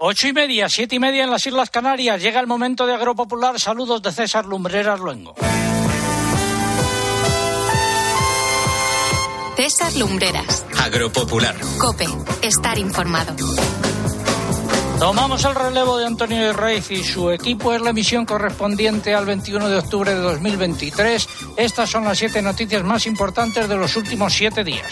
Ocho 0.00 0.28
y 0.28 0.32
media, 0.32 0.68
siete 0.68 0.94
y 0.94 1.00
media 1.00 1.24
en 1.24 1.30
las 1.32 1.44
Islas 1.44 1.70
Canarias. 1.70 2.22
Llega 2.22 2.38
el 2.38 2.46
momento 2.46 2.86
de 2.86 2.94
Agropopular. 2.94 3.58
Saludos 3.58 4.00
de 4.00 4.12
César 4.12 4.46
Lumbreras 4.46 5.00
Luengo. 5.00 5.34
César 9.56 9.92
Lumbreras. 9.96 10.64
Agropopular. 10.80 11.56
Cope. 11.78 12.06
Estar 12.42 12.78
informado. 12.78 13.34
Tomamos 15.00 15.44
el 15.44 15.56
relevo 15.56 15.98
de 15.98 16.06
Antonio 16.06 16.52
Reis 16.52 16.88
y 16.92 17.02
su 17.02 17.32
equipo 17.32 17.74
es 17.74 17.80
la 17.80 17.90
emisión 17.90 18.24
correspondiente 18.24 19.16
al 19.16 19.26
21 19.26 19.68
de 19.68 19.78
octubre 19.78 20.14
de 20.14 20.20
2023. 20.20 21.28
Estas 21.56 21.90
son 21.90 22.04
las 22.04 22.18
siete 22.18 22.40
noticias 22.40 22.84
más 22.84 23.04
importantes 23.06 23.68
de 23.68 23.76
los 23.76 23.96
últimos 23.96 24.32
siete 24.32 24.62
días. 24.62 24.86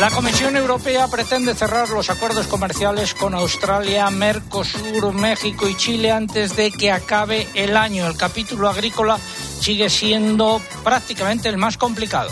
La 0.00 0.10
Comisión 0.10 0.56
Europea 0.56 1.06
pretende 1.08 1.54
cerrar 1.54 1.88
los 1.88 2.10
acuerdos 2.10 2.46
comerciales 2.48 3.14
con 3.14 3.34
Australia, 3.34 4.10
Mercosur, 4.10 5.12
México 5.12 5.68
y 5.68 5.76
Chile 5.76 6.10
antes 6.10 6.56
de 6.56 6.70
que 6.72 6.90
acabe 6.90 7.46
el 7.54 7.76
año. 7.76 8.06
El 8.06 8.16
capítulo 8.16 8.68
agrícola 8.68 9.18
sigue 9.60 9.88
siendo 9.88 10.60
prácticamente 10.82 11.48
el 11.48 11.58
más 11.58 11.78
complicado. 11.78 12.30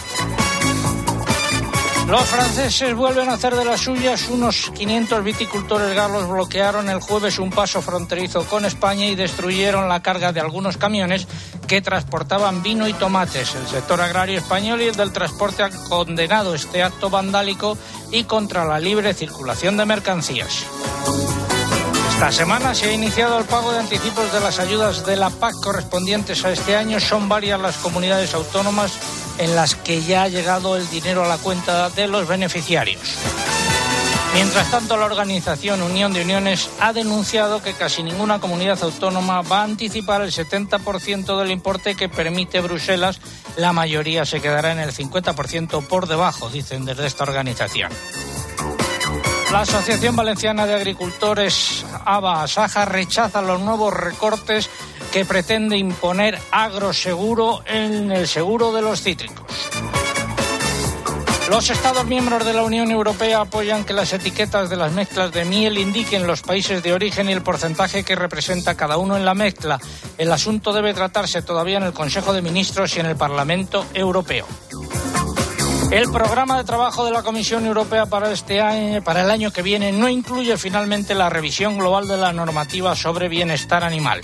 Los 2.06 2.29
franceses 2.29 2.95
vuelven 2.95 3.29
a 3.29 3.34
hacer 3.34 3.55
de 3.55 3.65
las 3.65 3.80
suyas. 3.80 4.29
Unos 4.29 4.70
500 4.74 5.24
viticultores 5.24 5.95
galos 5.95 6.28
bloquearon 6.28 6.88
el 6.91 7.01
jueves 7.01 7.38
un 7.38 7.51
paso 7.51 7.80
fronterizo 7.80 8.45
con 8.45 8.65
España 8.65 9.06
y 9.06 9.15
destruyeron 9.15 9.88
la 9.88 10.02
carga 10.02 10.33
de 10.33 10.41
algunos 10.41 10.77
camiones 10.77 11.27
que 11.66 11.80
transportaban 11.80 12.62
vino 12.62 12.88
y 12.88 12.92
tomates. 12.92 13.55
El 13.55 13.66
sector 13.66 14.01
agrario 14.01 14.38
español 14.38 14.83
y 14.83 14.88
el 14.88 14.97
del 14.97 15.12
transporte 15.12 15.62
han 15.62 15.73
condenado 15.88 16.55
este 16.55 16.83
acto 16.83 17.09
vandálico 17.09 17.78
y 18.11 18.25
contra 18.25 18.64
la 18.64 18.78
libre 18.78 19.14
circulación 19.14 19.77
de 19.77 19.87
mercancías. 19.87 20.66
Esta 22.11 22.30
semana 22.30 22.75
se 22.75 22.89
ha 22.89 22.92
iniciado 22.92 23.39
el 23.39 23.47
pago 23.47 23.72
de 23.72 23.81
anticipos 23.81 24.33
de 24.33 24.41
las 24.41 24.61
ayudas 24.61 25.05
de 25.05 25.16
la 25.16 25.31
PAC 25.31 25.55
correspondientes 25.61 26.44
a 26.44 26.53
este 26.53 26.77
año. 26.77 27.00
Son 27.00 27.28
varias 27.28 27.61
las 27.61 27.78
comunidades 27.78 28.34
autónomas 28.34 28.92
en 29.43 29.57
las 29.57 29.75
que 29.75 30.01
ya 30.01 30.23
ha 30.23 30.29
llegado 30.29 30.77
el 30.77 30.89
dinero 30.89 31.25
a 31.25 31.29
la 31.29 31.37
cuenta 31.37 31.91
de 31.91 32.07
los 32.07 32.29
beneficiarios. 32.29 33.19
Mientras 34.34 34.71
tanto, 34.71 34.97
la 34.97 35.05
organización 35.05 35.83
Unión 35.83 36.12
de 36.12 36.23
Uniones 36.23 36.71
ha 36.81 36.93
denunciado 36.93 37.61
que 37.61 37.75
casi 37.75 38.03
ninguna 38.03 38.39
comunidad 38.39 38.83
autónoma 38.83 39.43
va 39.43 39.61
a 39.61 39.65
anticipar 39.65 40.23
el 40.23 40.31
70% 40.31 41.39
del 41.39 41.51
importe 41.51 41.97
que 41.97 42.09
permite 42.09 42.61
Bruselas. 42.61 43.21
La 43.57 43.73
mayoría 43.73 44.25
se 44.25 44.41
quedará 44.41 44.73
en 44.73 44.79
el 44.79 44.93
50% 44.93 45.87
por 45.87 46.06
debajo, 46.06 46.49
dicen 46.49 46.84
desde 46.84 47.06
esta 47.06 47.25
organización. 47.25 47.91
La 49.53 49.61
Asociación 49.61 50.17
Valenciana 50.17 50.67
de 50.67 50.72
Agricultores, 50.72 51.84
ABA 52.06 52.45
Asaja, 52.45 52.86
rechaza 52.86 53.42
los 53.42 53.61
nuevos 53.61 53.92
recortes 53.92 54.70
que 55.12 55.27
pretende 55.27 55.77
imponer 55.77 56.39
agroseguro 56.50 57.62
en 57.67 58.11
el 58.11 58.27
seguro 58.27 58.72
de 58.72 58.81
los 58.81 59.03
cítricos. 59.03 59.47
Los 61.50 61.69
Estados 61.69 62.06
miembros 62.06 62.47
de 62.47 62.55
la 62.55 62.62
Unión 62.62 62.91
Europea 62.91 63.42
apoyan 63.42 63.84
que 63.84 63.92
las 63.92 64.14
etiquetas 64.14 64.70
de 64.70 64.77
las 64.77 64.91
mezclas 64.92 65.33
de 65.33 65.44
miel 65.44 65.77
indiquen 65.77 66.27
los 66.27 66.41
países 66.41 66.83
de 66.83 66.94
origen 66.94 67.28
y 67.28 67.33
el 67.34 67.42
porcentaje 67.42 68.05
que 68.05 68.16
representa 68.16 68.75
cada 68.75 68.97
uno 68.97 69.19
en 69.19 69.27
la 69.27 69.34
mezcla. 69.34 69.78
El 70.16 70.33
asunto 70.33 70.72
debe 70.72 70.94
tratarse 70.94 71.42
todavía 71.42 71.77
en 71.77 71.84
el 71.84 71.92
Consejo 71.92 72.33
de 72.33 72.41
Ministros 72.41 72.97
y 72.97 73.00
en 73.00 73.06
el 73.06 73.16
Parlamento 73.16 73.84
Europeo. 73.92 74.47
El 75.93 76.11
programa 76.11 76.57
de 76.57 76.65
trabajo 76.65 77.05
de 77.05 77.11
la 77.11 77.23
Comisión 77.23 77.67
Europea 77.67 78.07
para 78.07 78.33
este 78.33 78.62
año, 78.62 79.05
para 79.05 79.21
el 79.21 79.31
año 79.31 79.51
que 79.51 79.61
viene, 79.61 79.93
no 79.93 80.09
incluye 80.09 80.57
finalmente 80.57 81.15
la 81.15 81.29
revisión 81.29 81.77
global 81.77 82.09
de 82.09 82.17
la 82.17 82.33
normativa 82.33 82.97
sobre 82.97 83.29
bienestar 83.29 83.84
animal. 83.84 84.23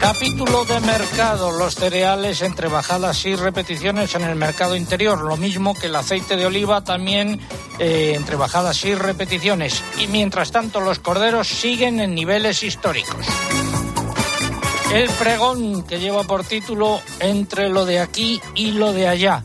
Capítulo 0.00 0.64
de 0.64 0.80
mercado. 0.80 1.52
Los 1.52 1.76
cereales 1.76 2.42
entre 2.42 2.66
bajadas 2.66 3.24
y 3.26 3.36
repeticiones 3.36 4.16
en 4.16 4.22
el 4.22 4.34
mercado 4.34 4.74
interior. 4.74 5.20
Lo 5.20 5.36
mismo 5.36 5.72
que 5.72 5.86
el 5.86 5.94
aceite 5.94 6.36
de 6.36 6.46
oliva 6.46 6.82
también 6.82 7.38
eh, 7.78 8.14
entre 8.16 8.34
bajadas 8.34 8.84
y 8.84 8.96
repeticiones. 8.96 9.80
Y 10.00 10.08
mientras 10.08 10.50
tanto 10.50 10.80
los 10.80 10.98
corderos 10.98 11.46
siguen 11.46 12.00
en 12.00 12.12
niveles 12.12 12.64
históricos. 12.64 13.24
El 14.92 15.08
pregón 15.10 15.84
que 15.84 16.00
lleva 16.00 16.24
por 16.24 16.42
título 16.42 17.00
Entre 17.20 17.68
lo 17.68 17.86
de 17.86 18.00
aquí 18.00 18.40
y 18.56 18.72
lo 18.72 18.92
de 18.92 19.06
allá. 19.06 19.44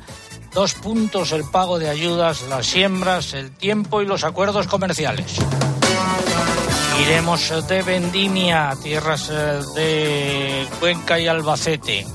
Dos 0.53 0.73
puntos 0.73 1.31
el 1.31 1.43
pago 1.43 1.79
de 1.79 1.89
ayudas, 1.89 2.43
las 2.49 2.65
siembras, 2.65 3.33
el 3.33 3.51
tiempo 3.51 4.01
y 4.01 4.05
los 4.05 4.23
acuerdos 4.23 4.67
comerciales. 4.67 5.35
Iremos 7.01 7.67
de 7.67 7.83
Vendimia, 7.83 8.73
tierras 8.81 9.29
eh, 9.31 9.61
de 9.75 10.67
Cuenca 10.79 11.19
y 11.19 11.27
Albacete. 11.27 12.05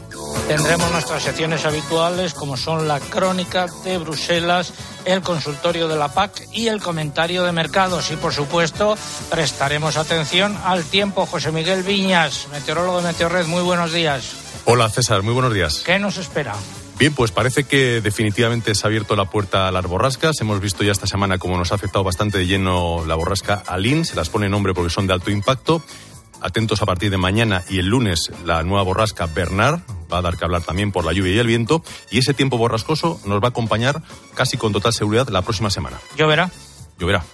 Tendremos 0.49 0.91
nuestras 0.91 1.23
secciones 1.23 1.65
habituales 1.65 2.35
como 2.35 2.57
son 2.57 2.89
la 2.89 2.99
crónica 2.99 3.67
de 3.85 3.99
Bruselas, 3.99 4.73
el 5.05 5.23
consultorio 5.23 5.87
de 5.87 5.97
la 5.97 6.09
PAC 6.09 6.49
y 6.53 6.67
el 6.67 6.83
comentario 6.83 7.45
de 7.45 7.53
mercados. 7.53 8.11
Y 8.11 8.17
por 8.17 8.35
supuesto 8.35 8.97
prestaremos 9.31 9.97
atención 9.97 10.59
al 10.65 10.85
tiempo. 10.85 11.27
José 11.27 11.53
Miguel 11.53 11.85
Viñas, 11.85 12.49
meteorólogo 12.51 12.99
de 12.99 13.09
Meteorred, 13.09 13.47
muy 13.47 13.63
buenos 13.63 13.93
días. 13.93 14.33
Hola 14.65 14.89
César, 14.91 15.23
muy 15.23 15.33
buenos 15.33 15.55
días. 15.55 15.83
¿Qué 15.85 15.99
nos 15.99 16.19
espera? 16.19 16.55
Bien, 17.03 17.13
pues 17.13 17.33
parece 17.33 17.65
que 17.65 18.01
definitivamente 18.01 18.77
se 18.77 18.87
ha 18.87 18.87
abierto 18.87 19.17
la 19.17 19.25
puerta 19.25 19.67
a 19.67 19.73
las 19.73 19.85
borrascas. 19.87 20.41
Hemos 20.41 20.61
visto 20.61 20.85
ya 20.85 20.93
esta 20.93 21.09
semana 21.09 21.37
cómo 21.37 21.59
nos 21.59 21.73
ha 21.73 21.75
afectado 21.75 22.05
bastante 22.05 22.39
de 22.39 22.47
lleno 22.47 23.05
la 23.05 23.17
borrasca 23.17 23.61
Alin. 23.67 24.05
Se 24.05 24.15
las 24.15 24.29
pone 24.29 24.49
nombre 24.49 24.73
porque 24.73 24.89
son 24.89 25.09
de 25.09 25.13
alto 25.13 25.33
impacto. 25.33 25.83
Atentos 26.41 26.81
a 26.81 26.87
partir 26.87 27.11
de 27.11 27.17
mañana 27.17 27.65
y 27.69 27.81
el 27.81 27.87
lunes 27.87 28.31
la 28.45 28.63
nueva 28.63 28.85
borrasca 28.85 29.27
Bernard 29.27 29.81
va 30.13 30.19
a 30.19 30.23
dar 30.23 30.37
que 30.37 30.45
hablar 30.45 30.63
también 30.63 30.93
por 30.93 31.05
la 31.05 31.13
lluvia 31.13 31.35
y 31.35 31.39
el 31.41 31.49
viento. 31.49 31.83
Y 32.13 32.19
ese 32.19 32.35
tiempo 32.35 32.57
borrascoso 32.57 33.21
nos 33.25 33.43
va 33.43 33.47
a 33.47 33.51
acompañar 33.51 34.01
casi 34.35 34.57
con 34.57 34.73
total 34.73 34.93
seguridad 34.93 35.27
la 35.27 35.43
próxima 35.43 35.71
semana. 35.71 35.99
¿Lloverá? 36.17 36.53
Lloverá. 37.01 37.25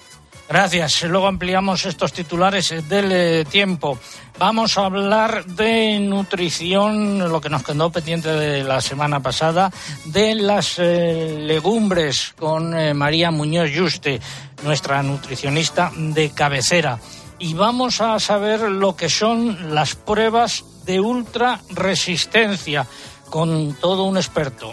Gracias. 0.48 1.02
Luego 1.02 1.26
ampliamos 1.26 1.84
estos 1.84 2.14
titulares 2.14 2.88
del 2.88 3.12
eh, 3.12 3.44
tiempo. 3.44 3.98
Vamos 4.38 4.78
a 4.78 4.86
hablar 4.86 5.44
de 5.44 5.98
nutrición, 6.00 7.18
lo 7.18 7.38
que 7.40 7.50
nos 7.50 7.62
quedó 7.62 7.90
pendiente 7.90 8.30
de 8.30 8.64
la 8.64 8.80
semana 8.80 9.20
pasada, 9.20 9.70
de 10.06 10.34
las 10.34 10.78
eh, 10.78 11.36
legumbres 11.38 12.34
con 12.38 12.74
eh, 12.74 12.94
María 12.94 13.30
Muñoz 13.30 13.70
Yuste, 13.70 14.20
nuestra 14.62 15.02
nutricionista 15.02 15.92
de 15.94 16.30
cabecera. 16.30 16.98
Y 17.38 17.52
vamos 17.52 18.00
a 18.00 18.18
saber 18.18 18.60
lo 18.60 18.96
que 18.96 19.10
son 19.10 19.74
las 19.74 19.96
pruebas 19.96 20.64
de 20.86 20.98
ultra 20.98 21.60
resistencia 21.68 22.86
con 23.28 23.74
todo 23.74 24.04
un 24.04 24.16
experto. 24.16 24.72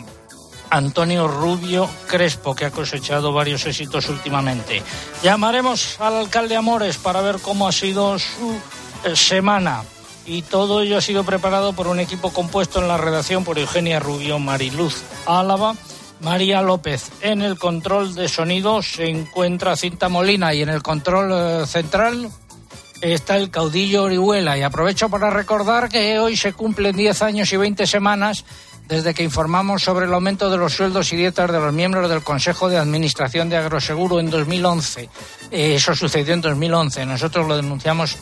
Antonio 0.69 1.27
Rubio 1.27 1.89
Crespo, 2.07 2.55
que 2.55 2.65
ha 2.65 2.71
cosechado 2.71 3.33
varios 3.33 3.65
éxitos 3.65 4.09
últimamente. 4.09 4.81
Llamaremos 5.23 5.99
al 5.99 6.15
alcalde 6.15 6.55
Amores 6.55 6.97
para 6.97 7.21
ver 7.21 7.39
cómo 7.39 7.67
ha 7.67 7.71
sido 7.71 8.17
su 8.19 8.59
eh, 9.03 9.15
semana. 9.15 9.83
Y 10.25 10.41
todo 10.41 10.81
ello 10.81 10.97
ha 10.97 11.01
sido 11.01 11.23
preparado 11.23 11.73
por 11.73 11.87
un 11.87 11.99
equipo 11.99 12.33
compuesto 12.33 12.81
en 12.81 12.87
la 12.87 12.97
redacción 12.97 13.43
por 13.43 13.59
Eugenia 13.59 13.99
Rubio, 13.99 14.39
Mariluz 14.39 15.03
Álava, 15.27 15.75
María 16.21 16.61
López. 16.61 17.11
En 17.21 17.41
el 17.41 17.59
control 17.59 18.15
de 18.15 18.27
sonido 18.27 18.81
se 18.81 19.07
encuentra 19.07 19.75
Cinta 19.75 20.09
Molina 20.09 20.53
y 20.53 20.63
en 20.63 20.69
el 20.69 20.81
control 20.81 21.31
eh, 21.31 21.67
central 21.67 22.31
está 23.01 23.37
el 23.37 23.51
caudillo 23.51 24.03
Orihuela. 24.03 24.57
Y 24.57 24.63
aprovecho 24.63 25.09
para 25.09 25.29
recordar 25.29 25.89
que 25.89 26.19
hoy 26.19 26.35
se 26.35 26.53
cumplen 26.53 26.95
10 26.95 27.21
años 27.21 27.51
y 27.53 27.57
20 27.57 27.85
semanas 27.85 28.45
desde 28.87 29.13
que 29.13 29.23
informamos 29.23 29.83
sobre 29.83 30.05
el 30.05 30.13
aumento 30.13 30.49
de 30.49 30.57
los 30.57 30.73
sueldos 30.73 31.11
y 31.13 31.15
dietas 31.15 31.51
de 31.51 31.59
los 31.59 31.73
miembros 31.73 32.09
del 32.09 32.23
Consejo 32.23 32.69
de 32.69 32.77
Administración 32.77 33.49
de 33.49 33.57
Agroseguro 33.57 34.19
en 34.19 34.29
2011. 34.29 35.09
Eh, 35.51 35.75
eso 35.75 35.95
sucedió 35.95 36.33
en 36.33 36.41
2011. 36.41 37.05
Nosotros 37.05 37.47
lo 37.47 37.55
denunciamos 37.55 38.17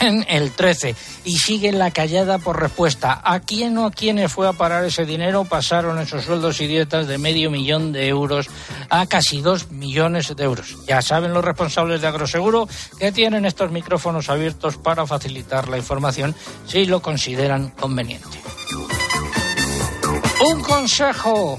en 0.00 0.24
el 0.28 0.50
13 0.50 0.94
y 1.24 1.38
sigue 1.38 1.72
la 1.72 1.90
callada 1.90 2.38
por 2.38 2.60
respuesta. 2.60 3.20
¿A 3.24 3.40
quién 3.40 3.76
o 3.78 3.86
a 3.86 3.90
quiénes 3.90 4.32
fue 4.32 4.48
a 4.48 4.52
parar 4.52 4.84
ese 4.84 5.04
dinero? 5.04 5.44
Pasaron 5.44 5.98
esos 5.98 6.24
sueldos 6.24 6.60
y 6.60 6.66
dietas 6.66 7.06
de 7.06 7.18
medio 7.18 7.50
millón 7.50 7.92
de 7.92 8.08
euros 8.08 8.48
a 8.90 9.06
casi 9.06 9.40
dos 9.40 9.70
millones 9.70 10.34
de 10.34 10.44
euros. 10.44 10.76
Ya 10.86 11.02
saben 11.02 11.32
los 11.32 11.44
responsables 11.44 12.00
de 12.00 12.08
Agroseguro 12.08 12.68
que 12.98 13.12
tienen 13.12 13.44
estos 13.44 13.70
micrófonos 13.70 14.28
abiertos 14.28 14.76
para 14.76 15.06
facilitar 15.06 15.68
la 15.68 15.78
información 15.78 16.34
si 16.66 16.86
lo 16.86 17.00
consideran 17.00 17.70
conveniente. 17.70 18.38
Un 20.40 20.60
consejo. 20.62 21.58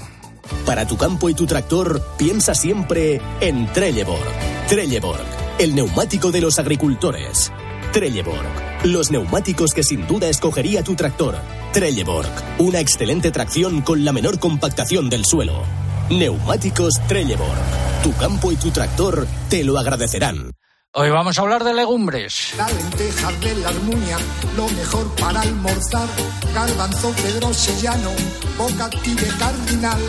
Para 0.64 0.86
tu 0.86 0.96
campo 0.96 1.28
y 1.28 1.34
tu 1.34 1.46
tractor, 1.46 2.02
piensa 2.18 2.54
siempre 2.54 3.20
en 3.40 3.72
Trelleborg. 3.72 4.22
Trelleborg, 4.68 5.24
el 5.58 5.74
neumático 5.74 6.30
de 6.30 6.40
los 6.40 6.58
agricultores. 6.58 7.52
Trelleborg, 7.92 8.84
los 8.84 9.10
neumáticos 9.10 9.72
que 9.72 9.82
sin 9.82 10.06
duda 10.06 10.28
escogería 10.28 10.84
tu 10.84 10.94
tractor. 10.94 11.36
Trelleborg, 11.72 12.30
una 12.58 12.80
excelente 12.80 13.30
tracción 13.30 13.80
con 13.80 14.04
la 14.04 14.12
menor 14.12 14.38
compactación 14.38 15.08
del 15.08 15.24
suelo. 15.24 15.62
Neumáticos 16.10 17.00
Trelleborg. 17.08 18.02
Tu 18.02 18.12
campo 18.14 18.52
y 18.52 18.56
tu 18.56 18.70
tractor 18.70 19.26
te 19.48 19.64
lo 19.64 19.78
agradecerán. 19.78 20.55
Hoy 20.98 21.10
vamos 21.10 21.36
a 21.36 21.42
hablar 21.42 21.62
de 21.62 21.74
legumbres. 21.74 22.54
La 22.56 22.66
lenteja 22.68 23.30
de 23.32 23.54
la 23.56 23.68
Almunia, 23.68 24.16
lo 24.56 24.66
mejor 24.66 25.14
para 25.16 25.42
almorzar. 25.42 26.08
Garbanzo 26.54 27.12
Pedro 27.22 27.52
Sellano, 27.52 28.12
boca 28.56 28.88
de 28.88 29.28
cardinal. 29.38 30.00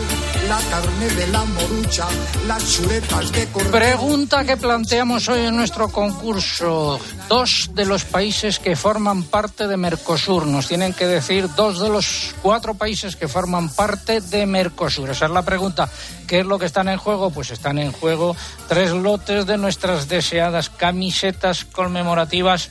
La 0.48 0.58
carne 0.70 1.10
de 1.14 1.26
la 1.26 1.44
morucha, 1.44 2.06
las 2.46 2.72
chuletas 2.72 3.30
de 3.32 3.46
cordero. 3.48 3.72
Pregunta 3.72 4.46
que 4.46 4.56
planteamos 4.56 5.28
hoy 5.28 5.40
en 5.40 5.56
nuestro 5.56 5.90
concurso. 5.90 6.98
Dos 7.28 7.70
de 7.74 7.84
los 7.84 8.04
países 8.04 8.58
que 8.58 8.74
forman 8.74 9.22
parte 9.22 9.66
de 9.66 9.76
Mercosur. 9.76 10.46
Nos 10.46 10.66
tienen 10.66 10.94
que 10.94 11.06
decir 11.06 11.48
dos 11.54 11.78
de 11.78 11.90
los 11.90 12.34
cuatro 12.40 12.74
países 12.74 13.16
que 13.16 13.28
forman 13.28 13.68
parte 13.68 14.22
de 14.22 14.46
Mercosur. 14.46 15.10
Esa 15.10 15.26
es 15.26 15.30
la 15.30 15.42
pregunta. 15.42 15.90
¿Qué 16.26 16.40
es 16.40 16.46
lo 16.46 16.58
que 16.58 16.64
están 16.64 16.88
en 16.88 16.96
juego? 16.96 17.30
Pues 17.30 17.50
están 17.50 17.78
en 17.78 17.92
juego 17.92 18.34
tres 18.66 18.92
lotes 18.92 19.44
de 19.46 19.58
nuestras 19.58 20.08
deseadas 20.08 20.70
camisetas 20.70 21.66
conmemorativas 21.66 22.70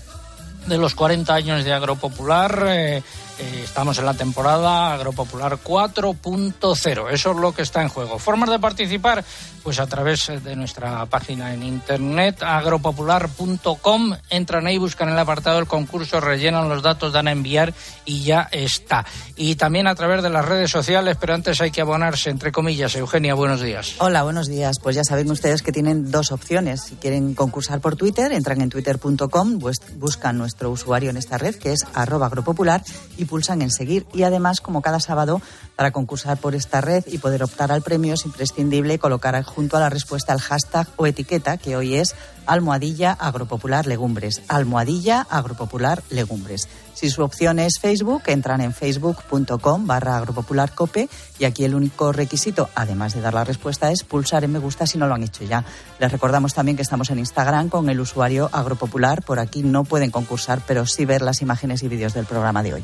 de 0.66 0.78
los 0.78 0.96
40 0.96 1.34
años 1.34 1.64
de 1.64 1.74
Agropopular. 1.74 2.66
Eh, 2.68 3.04
eh, 3.40 3.62
estamos 3.64 3.98
en 4.00 4.06
la 4.06 4.14
temporada 4.14 4.94
Agropopular 4.94 5.60
4.0. 5.64 7.12
Eso 7.12 7.32
es 7.32 7.38
lo 7.38 7.52
que 7.54 7.62
está 7.62 7.82
en 7.82 7.90
juego. 7.90 8.18
Formas 8.18 8.50
de 8.50 8.60
participar, 8.60 9.24
pues 9.64 9.80
a 9.80 9.88
través 9.88 10.32
de 10.44 10.56
nuestra 10.56 11.06
página 11.06 11.54
en 11.54 11.62
internet 11.62 12.42
agropopular.com. 12.42 14.16
Entran 14.30 14.66
ahí, 14.66 14.78
buscan 14.78 15.10
el 15.10 15.20
apartado 15.20 15.58
del 15.58 15.68
concurso, 15.68 16.20
rellenan 16.20 16.70
los 16.70 16.82
datos, 16.82 17.14
dan 17.14 17.28
a 17.28 17.32
enviar 17.32 17.74
y 18.06 18.24
ya 18.24 18.48
está. 18.52 19.06
Y 19.36 19.56
también 19.56 19.88
a 19.88 19.96
través 19.96 20.24
de 20.24 20.30
las 20.30 20.46
redes 20.46 20.72
sociales, 20.72 21.18
pero 21.20 21.34
antes 21.34 21.62
hay 21.62 21.70
que 21.70 21.82
abonarse, 21.82 22.30
entre 22.30 22.52
comillas. 22.52 22.96
Eugenia, 22.96 23.36
buenos 23.36 23.62
días. 23.62 23.96
Hola, 24.00 24.24
buenos 24.24 24.48
días. 24.48 24.80
Pues 24.82 24.96
ya 24.96 25.04
saben 25.04 25.30
ustedes 25.30 25.62
que 25.62 25.72
tienen 25.72 26.12
dos 26.12 26.32
opciones. 26.32 26.82
Si 26.82 26.96
quieren 26.96 27.36
concursar 27.36 27.82
por 27.82 27.96
Twitter, 27.96 28.32
entran 28.32 28.62
en 28.62 28.70
twitter.com, 28.70 29.60
buscan 29.98 30.38
nuestro 30.38 30.72
usuario 30.72 31.10
en 31.10 31.18
esta 31.18 31.38
red, 31.38 31.56
que 31.56 31.74
es 31.74 31.86
arroba 31.94 32.28
agropopular, 32.28 32.84
y 33.18 33.26
pulsan 33.28 33.62
en 33.62 33.70
seguir. 33.70 34.08
Y 34.14 34.24
además, 34.24 34.62
como 34.62 34.82
cada 34.82 35.00
sábado, 35.00 35.42
para 35.76 35.92
concursar 35.92 36.38
por 36.38 36.56
esta 36.56 36.82
red 36.82 37.04
y 37.06 37.20
poder 37.20 37.44
optar 37.44 37.72
al 37.72 37.84
premio 37.84 38.16
es 38.16 38.26
imprescindible 38.26 38.98
colocar 38.98 39.42
junto 39.44 39.78
a 39.78 39.80
la 39.80 39.90
respuesta 39.90 40.34
el 40.34 40.40
hashtag 40.40 40.88
o 40.96 41.06
etiqueta, 41.06 41.58
que 41.58 41.76
hoy 41.76 41.96
es 41.96 42.16
almohadilla 42.48 43.12
agropopular 43.12 43.86
legumbres. 43.86 44.42
Almohadilla 44.48 45.28
agropopular 45.30 46.02
legumbres. 46.10 46.68
Si 46.94 47.12
su 47.12 47.22
opción 47.22 47.60
es 47.60 47.80
Facebook, 47.80 48.24
entran 48.26 48.62
en 48.62 48.74
facebook.com 48.74 49.86
barra 49.86 50.18
agropopularcope 50.18 51.10
y 51.38 51.46
aquí 51.46 51.64
el 51.64 51.76
único 51.76 52.12
requisito, 52.12 52.70
además 52.74 53.14
de 53.14 53.22
dar 53.22 53.36
la 53.36 53.44
respuesta, 53.44 53.92
es 53.92 54.04
pulsar 54.04 54.44
en 54.44 54.54
me 54.54 54.60
gusta 54.60 54.88
si 54.88 54.98
no 54.98 55.06
lo 55.06 55.14
han 55.14 55.24
hecho 55.24 55.44
ya. 55.44 55.64
Les 56.00 56.12
recordamos 56.12 56.56
también 56.56 56.76
que 56.76 56.82
estamos 56.82 57.12
en 57.12 57.20
Instagram 57.20 57.70
con 57.70 57.90
el 57.90 58.00
usuario 58.00 58.50
agropopular. 58.52 59.22
Por 59.22 59.40
aquí 59.40 59.62
no 59.62 59.84
pueden 59.84 60.10
concursar, 60.10 60.62
pero 60.66 60.86
sí 60.88 61.06
ver 61.06 61.22
las 61.22 61.42
imágenes 61.42 61.84
y 61.84 61.88
vídeos 61.88 62.14
del 62.14 62.26
programa 62.26 62.64
de 62.64 62.74
hoy. 62.74 62.84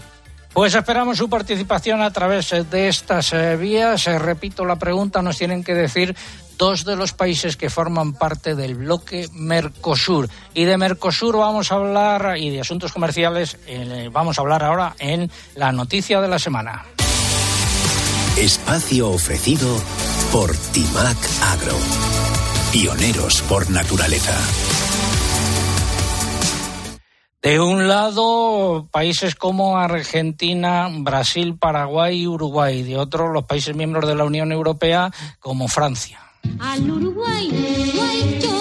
Pues 0.53 0.75
esperamos 0.75 1.17
su 1.17 1.29
participación 1.29 2.01
a 2.01 2.11
través 2.11 2.53
de 2.69 2.87
estas 2.87 3.33
eh, 3.33 3.55
vías. 3.55 4.05
Eh, 4.05 4.19
repito 4.19 4.65
la 4.65 4.75
pregunta, 4.77 5.23
nos 5.23 5.37
tienen 5.37 5.63
que 5.63 5.73
decir 5.73 6.15
dos 6.59 6.85
de 6.85 6.95
los 6.95 7.11
países 7.11 7.57
que 7.57 7.71
forman 7.71 8.13
parte 8.13 8.53
del 8.53 8.75
bloque 8.75 9.27
Mercosur. 9.33 10.29
Y 10.53 10.65
de 10.65 10.77
Mercosur 10.77 11.37
vamos 11.37 11.71
a 11.71 11.75
hablar, 11.75 12.37
y 12.37 12.51
de 12.51 12.61
asuntos 12.61 12.93
comerciales, 12.93 13.57
eh, 13.65 14.09
vamos 14.11 14.37
a 14.37 14.41
hablar 14.41 14.63
ahora 14.63 14.95
en 14.99 15.31
la 15.55 15.71
noticia 15.71 16.21
de 16.21 16.27
la 16.27 16.37
semana. 16.37 16.85
Espacio 18.37 19.09
ofrecido 19.09 19.81
por 20.31 20.55
Timac 20.55 21.17
Agro. 21.51 21.77
Pioneros 22.71 23.41
por 23.43 23.69
naturaleza. 23.69 24.35
De 27.43 27.59
un 27.59 27.89
lado, 27.89 28.87
países 28.89 29.35
como 29.35 29.77
Argentina, 29.77 30.89
Brasil, 30.89 31.57
Paraguay 31.57 32.21
y 32.21 32.27
Uruguay. 32.27 32.83
De 32.83 32.97
otro, 32.97 33.33
los 33.33 33.43
países 33.43 33.75
miembros 33.75 34.07
de 34.07 34.15
la 34.15 34.23
Unión 34.23 34.53
Europea 34.53 35.11
como 35.41 35.67
Francia. 35.67 36.21
Al 36.59 36.89
Uruguay, 36.89 38.39
yo 38.41 38.52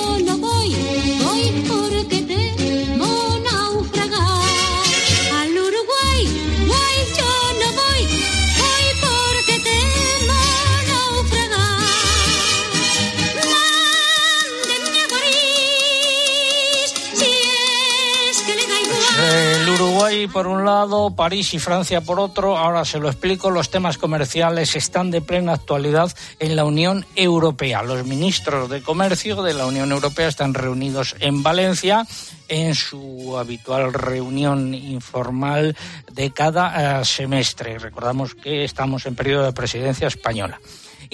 Uruguay 20.03 20.27
por 20.27 20.49
un 20.49 20.65
lado, 20.65 21.15
París 21.15 21.55
y 21.55 21.61
Francia 21.61 22.01
por 22.01 22.19
otro. 22.19 22.59
Ahora 22.59 22.85
se 22.85 22.99
lo 22.99 23.09
explico. 23.09 23.53
Los 23.53 23.71
temas 23.71 23.99
comerciales 23.99 24.75
están 24.75 25.13
de 25.13 25.21
plena 25.21 25.53
actualidad 25.53 26.11
en 26.41 26.57
la 26.57 26.65
Unión 26.65 27.07
Europea. 27.15 27.85
Los 27.85 28.05
ministros 28.05 28.69
de 28.69 28.83
Comercio 28.83 29.45
de 29.45 29.55
la 29.55 29.65
Unión 29.65 29.93
Europea 29.93 30.27
están 30.27 30.55
reunidos 30.55 31.15
en 31.21 31.45
Valencia 31.45 32.05
en 32.49 32.75
su 32.75 33.37
habitual 33.39 33.93
reunión 33.93 34.75
informal 34.75 35.77
de 36.13 36.33
cada 36.33 37.01
eh, 37.01 37.05
semestre. 37.05 37.79
Recordamos 37.79 38.35
que 38.35 38.65
estamos 38.65 39.07
en 39.07 39.15
periodo 39.15 39.45
de 39.45 39.53
presidencia 39.53 40.09
española. 40.09 40.59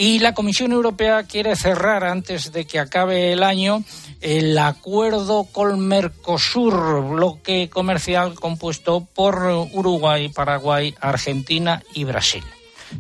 Y 0.00 0.20
la 0.20 0.32
Comisión 0.32 0.70
Europea 0.70 1.24
quiere 1.24 1.56
cerrar 1.56 2.04
antes 2.04 2.52
de 2.52 2.68
que 2.68 2.78
acabe 2.78 3.32
el 3.32 3.42
año 3.42 3.82
el 4.20 4.56
acuerdo 4.56 5.48
con 5.50 5.80
Mercosur, 5.80 7.02
bloque 7.02 7.68
comercial 7.68 8.34
compuesto 8.34 9.08
por 9.12 9.42
Uruguay, 9.72 10.28
Paraguay, 10.28 10.94
Argentina 11.00 11.82
y 11.94 12.04
Brasil. 12.04 12.44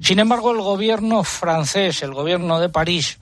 Sin 0.00 0.18
embargo, 0.18 0.50
el 0.50 0.60
gobierno 0.60 1.22
francés, 1.22 2.02
el 2.02 2.14
gobierno 2.14 2.58
de 2.58 2.68
París 2.68 3.20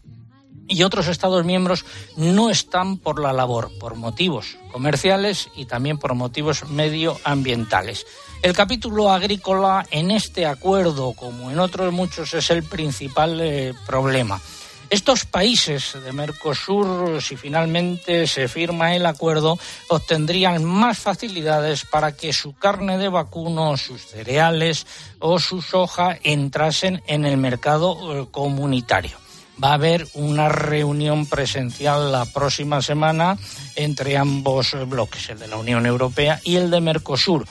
y 0.69 0.83
otros 0.83 1.07
Estados 1.09 1.45
miembros 1.45 1.85
no 2.17 2.49
están 2.49 2.97
por 2.97 3.21
la 3.21 3.35
labor, 3.35 3.71
por 3.79 3.95
motivos 3.95 4.57
comerciales 4.73 5.51
y 5.55 5.67
también 5.67 5.99
por 5.99 6.15
motivos 6.15 6.67
medioambientales. 6.67 8.07
El 8.43 8.53
capítulo 8.53 9.11
agrícola 9.11 9.85
en 9.91 10.11
este 10.11 10.47
acuerdo, 10.47 11.13
como 11.15 11.51
en 11.51 11.59
otros 11.59 11.93
muchos, 11.93 12.33
es 12.35 12.51
el 12.51 12.63
principal 12.63 13.41
eh, 13.41 13.75
problema. 13.87 14.41
Estos 14.89 15.25
países 15.25 15.97
de 16.05 16.13
Mercosur, 16.13 17.21
si 17.21 17.37
finalmente 17.37 18.29
se 18.29 18.47
firma 18.47 18.95
el 18.95 19.05
acuerdo, 19.05 19.59
obtendrían 19.89 20.65
más 20.65 20.99
facilidades 20.99 21.85
para 21.85 22.17
que 22.17 22.33
su 22.33 22.55
carne 22.55 22.97
de 22.97 23.09
vacuno, 23.09 23.77
sus 23.77 24.07
cereales 24.07 24.87
o 25.19 25.41
su 25.41 25.61
soja 25.61 26.17
entrasen 26.23 27.03
en 27.09 27.25
el 27.25 27.37
mercado 27.37 27.97
eh, 28.23 28.29
comunitario. 28.31 29.19
Va 29.63 29.71
a 29.71 29.75
haber 29.75 30.07
una 30.15 30.49
reunión 30.51 31.27
presencial 31.27 32.13
la 32.13 32.27
próxima 32.27 32.81
semana 32.81 33.39
entre 33.75 34.17
ambos 34.17 34.77
bloques, 34.87 35.31
el 35.31 35.41
de 35.41 35.49
la 35.49 35.57
Unión 35.57 35.85
Europea 35.85 36.41
y 36.45 36.57
el 36.57 36.71
de 36.71 36.81
Mercosur. 36.81 37.45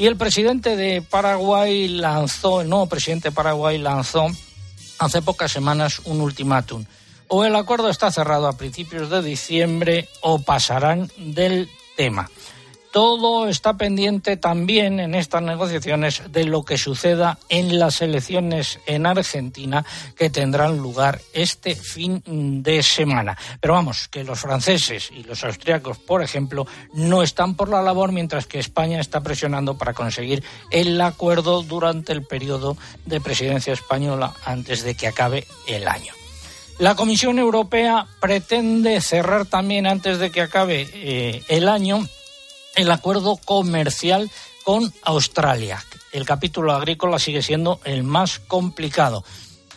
Y 0.00 0.06
el 0.06 0.16
presidente 0.16 0.76
de 0.76 1.02
Paraguay 1.02 1.86
lanzó, 1.86 2.62
el 2.62 2.70
nuevo 2.70 2.86
presidente 2.86 3.28
de 3.28 3.34
Paraguay 3.34 3.76
lanzó 3.76 4.28
hace 4.98 5.20
pocas 5.20 5.52
semanas 5.52 6.00
un 6.06 6.22
ultimátum. 6.22 6.86
O 7.28 7.44
el 7.44 7.54
acuerdo 7.54 7.90
está 7.90 8.10
cerrado 8.10 8.48
a 8.48 8.56
principios 8.56 9.10
de 9.10 9.22
diciembre 9.22 10.08
o 10.22 10.38
pasarán 10.38 11.10
del 11.18 11.68
tema. 11.98 12.30
Todo 12.92 13.46
está 13.46 13.74
pendiente 13.74 14.36
también 14.36 14.98
en 14.98 15.14
estas 15.14 15.42
negociaciones 15.42 16.22
de 16.32 16.42
lo 16.42 16.64
que 16.64 16.76
suceda 16.76 17.38
en 17.48 17.78
las 17.78 18.02
elecciones 18.02 18.80
en 18.84 19.06
Argentina 19.06 19.84
que 20.16 20.28
tendrán 20.28 20.78
lugar 20.78 21.20
este 21.32 21.76
fin 21.76 22.20
de 22.64 22.82
semana. 22.82 23.38
Pero 23.60 23.74
vamos, 23.74 24.08
que 24.08 24.24
los 24.24 24.40
franceses 24.40 25.12
y 25.12 25.22
los 25.22 25.44
austriacos, 25.44 25.98
por 25.98 26.20
ejemplo, 26.20 26.66
no 26.92 27.22
están 27.22 27.54
por 27.54 27.68
la 27.68 27.80
labor 27.80 28.10
mientras 28.10 28.46
que 28.46 28.58
España 28.58 28.98
está 28.98 29.20
presionando 29.20 29.78
para 29.78 29.94
conseguir 29.94 30.42
el 30.72 31.00
acuerdo 31.00 31.62
durante 31.62 32.12
el 32.12 32.26
periodo 32.26 32.76
de 33.06 33.20
presidencia 33.20 33.72
española 33.72 34.34
antes 34.44 34.82
de 34.82 34.96
que 34.96 35.06
acabe 35.06 35.46
el 35.68 35.86
año. 35.86 36.12
La 36.80 36.96
Comisión 36.96 37.38
Europea 37.38 38.08
pretende 38.20 39.00
cerrar 39.00 39.46
también 39.46 39.86
antes 39.86 40.18
de 40.18 40.30
que 40.30 40.40
acabe 40.40 40.88
eh, 40.92 41.42
el 41.48 41.68
año 41.68 42.08
el 42.76 42.90
acuerdo 42.90 43.36
comercial 43.36 44.30
con 44.64 44.92
Australia. 45.02 45.84
El 46.12 46.24
capítulo 46.24 46.72
agrícola 46.72 47.18
sigue 47.18 47.42
siendo 47.42 47.80
el 47.84 48.02
más 48.02 48.40
complicado. 48.40 49.24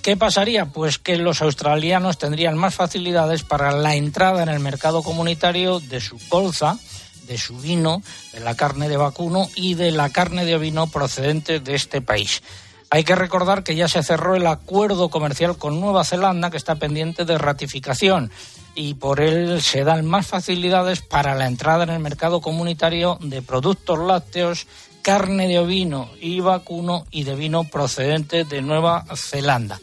¿Qué 0.02 0.18
pasaría? 0.18 0.66
Pues 0.66 0.98
que 0.98 1.16
los 1.18 1.42
australianos 1.42 2.18
tendrían 2.18 2.58
más 2.58 2.76
facilidades 2.76 3.44
para 3.44 3.72
la 3.72 3.96
entrada 3.96 4.44
en 4.44 4.50
el 4.50 4.60
mercado 4.60 5.02
comunitario 5.02 5.80
de 5.80 6.02
su 6.02 6.18
colza, 6.28 6.78
de 7.26 7.38
su 7.38 7.58
vino, 7.58 8.02
de 8.34 8.42
la 8.42 8.56
carne 8.56 8.90
de 8.90 8.98
vacuno 8.98 9.48
y 9.56 9.76
de 9.76 9.92
la 9.92 10.10
carne 10.10 10.44
de 10.44 10.56
ovino 10.56 10.88
procedente 10.88 11.60
de 11.60 11.76
este 11.76 12.02
país. 12.02 12.44
Hay 12.90 13.04
que 13.06 13.16
recordar 13.16 13.64
que 13.64 13.76
ya 13.76 13.88
se 13.88 14.04
cerró 14.04 14.36
el 14.36 14.46
acuerdo 14.46 15.10
comercial 15.10 15.58
con 15.58 15.80
Nueva 15.80 16.04
Zelanda, 16.04 16.52
que 16.52 16.58
está 16.58 16.76
pendiente 16.76 17.26
de 17.26 17.38
ratificación. 17.38 18.30
Y 18.75 18.96
por 18.96 19.20
él 19.22 19.62
se 19.62 19.84
dan 19.84 20.06
más 20.06 20.27
facilidades 20.27 21.01
para 21.01 21.36
la 21.36 21.48
entrada 21.48 21.84
en 21.84 21.92
el 21.92 22.00
mercado 22.00 22.42
comunitario 22.42 23.18
de 23.22 23.42
productos 23.42 24.00
lácteos, 24.00 24.68
carne 25.01 25.48
de 25.48 25.60
ovino 25.60 26.10
y 26.20 26.39
vacuno 26.39 27.06
y 27.12 27.24
de 27.24 27.36
vino 27.36 27.65
procedente 27.65 28.46
de 28.46 28.62
Nueva 28.62 29.06
Zelanda. 29.15 29.80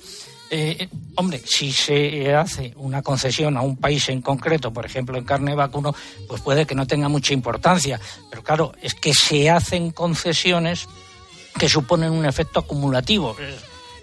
Eh, 0.52 0.88
hombre, 1.14 1.40
si 1.44 1.70
se 1.70 2.35
hace 2.35 2.73
una 2.76 3.02
concesión 3.02 3.56
a 3.56 3.62
un 3.62 3.76
país 3.76 4.09
en 4.09 4.20
concreto, 4.20 4.73
por 4.73 4.85
ejemplo 4.85 5.16
en 5.16 5.25
carne 5.25 5.52
de 5.52 5.56
vacuno, 5.56 5.94
pues 6.26 6.42
puede 6.42 6.66
que 6.66 6.75
no 6.75 6.88
tenga 6.88 7.09
mucha 7.09 7.32
importancia. 7.32 8.00
Pero 8.28 8.42
claro, 8.42 8.73
es 8.82 8.94
que 8.94 9.14
se 9.14 9.49
hacen 9.49 9.92
concesiones 9.92 10.88
que 11.56 11.68
suponen 11.68 12.11
un 12.11 12.26
efecto 12.26 12.61
acumulativo. 12.61 13.37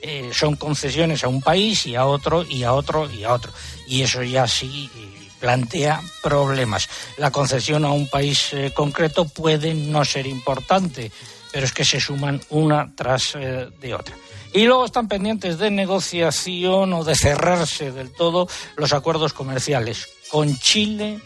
Eh, 0.10 0.30
son 0.32 0.56
concesiones 0.56 1.26
a 1.26 1.28
un 1.28 1.42
país 1.42 1.86
y 1.86 1.96
a 1.96 2.06
otro 2.06 2.46
y 2.48 2.64
a 2.64 2.72
otro 2.72 3.12
y 3.12 3.26
a 3.26 3.34
otro. 3.34 3.52
Y 3.88 4.04
eso 4.04 4.24
ya 4.24 4.48
sí 4.48 4.90
eh, 4.96 5.30
plantea 5.38 6.02
problemas. 6.24 6.88
La 7.18 7.30
concesión 7.30 7.84
a 7.84 7.92
un 7.92 8.08
país 8.08 8.54
eh, 8.54 8.72
concreto 8.74 9.26
puede 9.26 9.74
no 9.74 10.06
ser 10.06 10.26
importante, 10.26 11.12
pero 11.52 11.66
es 11.66 11.74
que 11.74 11.84
se 11.84 12.00
suman 12.00 12.40
una 12.52 12.90
tras 12.96 13.34
de 13.34 13.94
otra. 13.94 14.16
Y 14.54 14.64
luego 14.64 14.86
están 14.86 15.10
pendientes 15.10 15.58
de 15.58 15.72
negociación 15.72 16.94
o 16.94 17.04
de 17.04 17.14
cerrarse 17.14 17.92
del 17.92 18.12
todo 18.12 18.48
los 18.78 18.94
acuerdos 18.94 19.34
comerciales 19.34 20.08
con 20.30 20.58
Chile, 20.58 21.20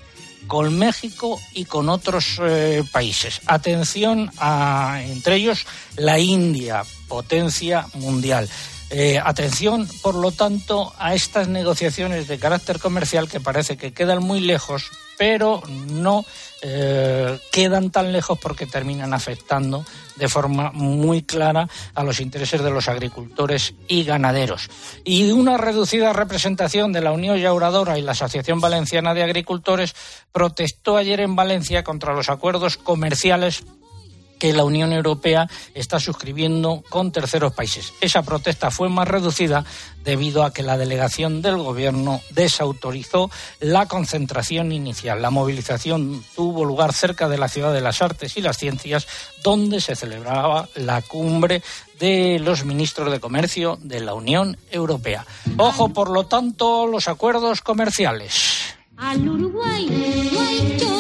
con 0.48 0.77
México 0.77 1.39
y 1.53 1.65
con 1.65 1.89
otros 1.89 2.39
eh, 2.41 2.83
países. 2.91 3.41
Atención 3.45 4.31
a, 4.38 5.01
entre 5.05 5.36
ellos, 5.36 5.65
la 5.98 6.19
India, 6.19 6.83
potencia 7.07 7.88
mundial. 7.93 8.50
Eh, 8.93 9.17
atención, 9.24 9.88
por 10.01 10.15
lo 10.15 10.31
tanto, 10.31 10.93
a 10.98 11.13
estas 11.15 11.48
negociaciones 11.48 12.27
de 12.27 12.38
carácter 12.38 12.77
comercial 12.77 13.29
que 13.29 13.39
parece 13.39 13.77
que 13.77 13.93
quedan 13.93 14.21
muy 14.21 14.41
lejos, 14.41 14.91
pero 15.17 15.63
no 15.67 16.25
eh, 16.62 17.39
quedan 17.53 17.89
tan 17.89 18.12
lejos 18.12 18.38
porque 18.38 18.65
terminan 18.65 19.13
afectando 19.13 19.86
de 20.17 20.27
forma 20.27 20.71
muy 20.74 21.24
clara 21.24 21.69
a 21.95 22.03
los 22.03 22.19
intereses 22.19 22.62
de 22.62 22.69
los 22.69 22.89
agricultores 22.89 23.74
y 23.88 24.03
ganaderos. 24.03 24.69
Y 25.05 25.31
una 25.31 25.57
reducida 25.57 26.12
representación 26.12 26.91
de 26.91 27.00
la 27.00 27.13
Unión 27.13 27.38
Llauradora 27.38 27.98
y 27.98 28.01
la 28.01 28.12
Asociación 28.12 28.60
Valenciana 28.60 29.13
de 29.13 29.24
Agricultores 29.24 29.95
protestó 30.33 30.98
ayer 30.98 31.21
en 31.21 31.38
Valencia 31.38 31.86
contra 31.86 32.13
los 32.13 32.29
acuerdos 32.29 32.75
comerciales 32.75 33.63
que 34.41 34.53
la 34.53 34.63
Unión 34.63 34.91
Europea 34.91 35.48
está 35.75 36.00
suscribiendo 36.00 36.83
con 36.89 37.12
terceros 37.12 37.53
países. 37.53 37.93
Esa 38.01 38.24
protesta 38.24 38.71
fue 38.71 38.89
más 38.89 39.07
reducida 39.07 39.63
debido 40.03 40.43
a 40.43 40.51
que 40.51 40.63
la 40.63 40.79
delegación 40.79 41.43
del 41.43 41.57
Gobierno 41.57 42.21
desautorizó 42.31 43.29
la 43.60 43.86
concentración 43.86 44.71
inicial. 44.71 45.21
La 45.21 45.29
movilización 45.29 46.25
tuvo 46.36 46.65
lugar 46.65 46.91
cerca 46.91 47.29
de 47.29 47.38
la 47.38 47.50
Ciudad 47.50 47.71
de 47.71 47.81
las 47.81 48.01
Artes 48.01 48.36
y 48.36 48.41
las 48.41 48.57
Ciencias, 48.57 49.05
donde 49.43 49.79
se 49.79 49.95
celebraba 49.95 50.67
la 50.74 51.03
cumbre 51.03 51.62
de 52.00 52.39
los 52.39 52.65
ministros 52.65 53.12
de 53.12 53.19
Comercio 53.19 53.77
de 53.79 54.00
la 54.00 54.15
Unión 54.15 54.57
Europea. 54.71 55.24
Ojo, 55.57 55.89
por 55.89 56.10
lo 56.10 56.25
tanto, 56.25 56.88
los 56.88 57.07
acuerdos 57.07 57.62
comerciales. 57.62 58.74
Al 58.98 59.29
Uruguay, 59.29 60.29
guay, 60.33 60.90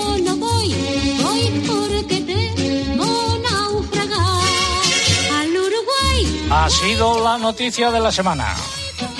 sido 6.71 7.23
la 7.23 7.37
noticia 7.37 7.91
de 7.91 7.99
la 7.99 8.11
semana. 8.11 8.55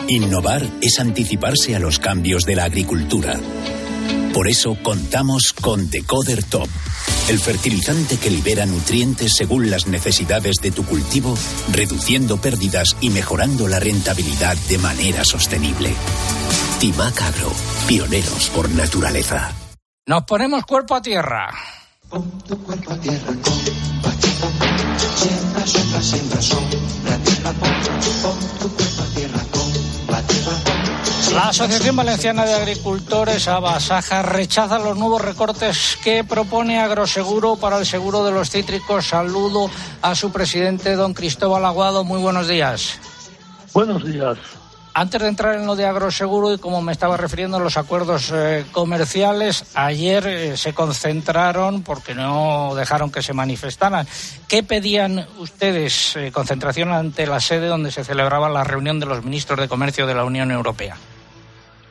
Innovar 0.07 0.67
es 0.81 0.99
anticiparse 0.99 1.75
a 1.75 1.79
los 1.79 1.99
cambios 1.99 2.43
de 2.45 2.55
la 2.55 2.63
agricultura. 2.63 3.39
Por 4.33 4.47
eso 4.47 4.77
contamos 4.81 5.53
con 5.53 5.89
Decoder 5.89 6.43
Top, 6.43 6.69
el 7.29 7.37
fertilizante 7.37 8.17
que 8.17 8.29
libera 8.29 8.65
nutrientes 8.65 9.33
según 9.35 9.69
las 9.69 9.87
necesidades 9.87 10.55
de 10.61 10.71
tu 10.71 10.85
cultivo, 10.85 11.37
reduciendo 11.71 12.37
pérdidas 12.37 12.95
y 13.01 13.09
mejorando 13.09 13.67
la 13.67 13.79
rentabilidad 13.79 14.55
de 14.69 14.77
manera 14.77 15.25
sostenible. 15.25 15.93
Timac 16.79 17.21
Agro, 17.21 17.51
pioneros 17.87 18.49
por 18.55 18.69
naturaleza. 18.69 19.51
Nos 20.07 20.23
ponemos 20.23 20.65
cuerpo 20.65 20.95
a 20.95 21.01
tierra. 21.01 21.49
La 31.33 31.47
Asociación 31.47 31.95
Valenciana 31.95 32.45
de 32.45 32.53
Agricultores, 32.53 33.47
Abasaja, 33.47 34.21
rechaza 34.21 34.79
los 34.79 34.97
nuevos 34.97 35.21
recortes 35.21 35.97
que 36.03 36.23
propone 36.23 36.79
Agroseguro 36.79 37.55
para 37.55 37.77
el 37.77 37.85
seguro 37.85 38.25
de 38.25 38.31
los 38.31 38.49
cítricos. 38.49 39.07
Saludo 39.07 39.69
a 40.01 40.13
su 40.15 40.31
presidente, 40.31 40.95
don 40.95 41.13
Cristóbal 41.13 41.65
Aguado. 41.65 42.03
Muy 42.03 42.19
buenos 42.19 42.47
días. 42.47 42.99
Buenos 43.73 44.03
días. 44.03 44.37
Antes 44.93 45.21
de 45.21 45.29
entrar 45.29 45.55
en 45.55 45.65
lo 45.65 45.77
de 45.77 45.85
agroseguro 45.85 46.53
y 46.53 46.57
como 46.57 46.81
me 46.81 46.91
estaba 46.91 47.15
refiriendo 47.15 47.55
a 47.55 47.59
los 47.61 47.77
acuerdos 47.77 48.29
eh, 48.33 48.65
comerciales, 48.73 49.71
ayer 49.75 50.27
eh, 50.27 50.57
se 50.57 50.73
concentraron 50.73 51.81
porque 51.81 52.13
no 52.13 52.75
dejaron 52.75 53.09
que 53.09 53.21
se 53.21 53.31
manifestaran. 53.31 54.05
¿Qué 54.49 54.63
pedían 54.63 55.25
ustedes? 55.39 56.17
Eh, 56.17 56.31
concentración 56.33 56.91
ante 56.91 57.25
la 57.25 57.39
sede 57.39 57.67
donde 57.67 57.89
se 57.89 58.03
celebraba 58.03 58.49
la 58.49 58.65
reunión 58.65 58.99
de 58.99 59.05
los 59.05 59.23
ministros 59.23 59.59
de 59.59 59.69
Comercio 59.69 60.05
de 60.07 60.15
la 60.15 60.25
Unión 60.25 60.51
Europea. 60.51 60.97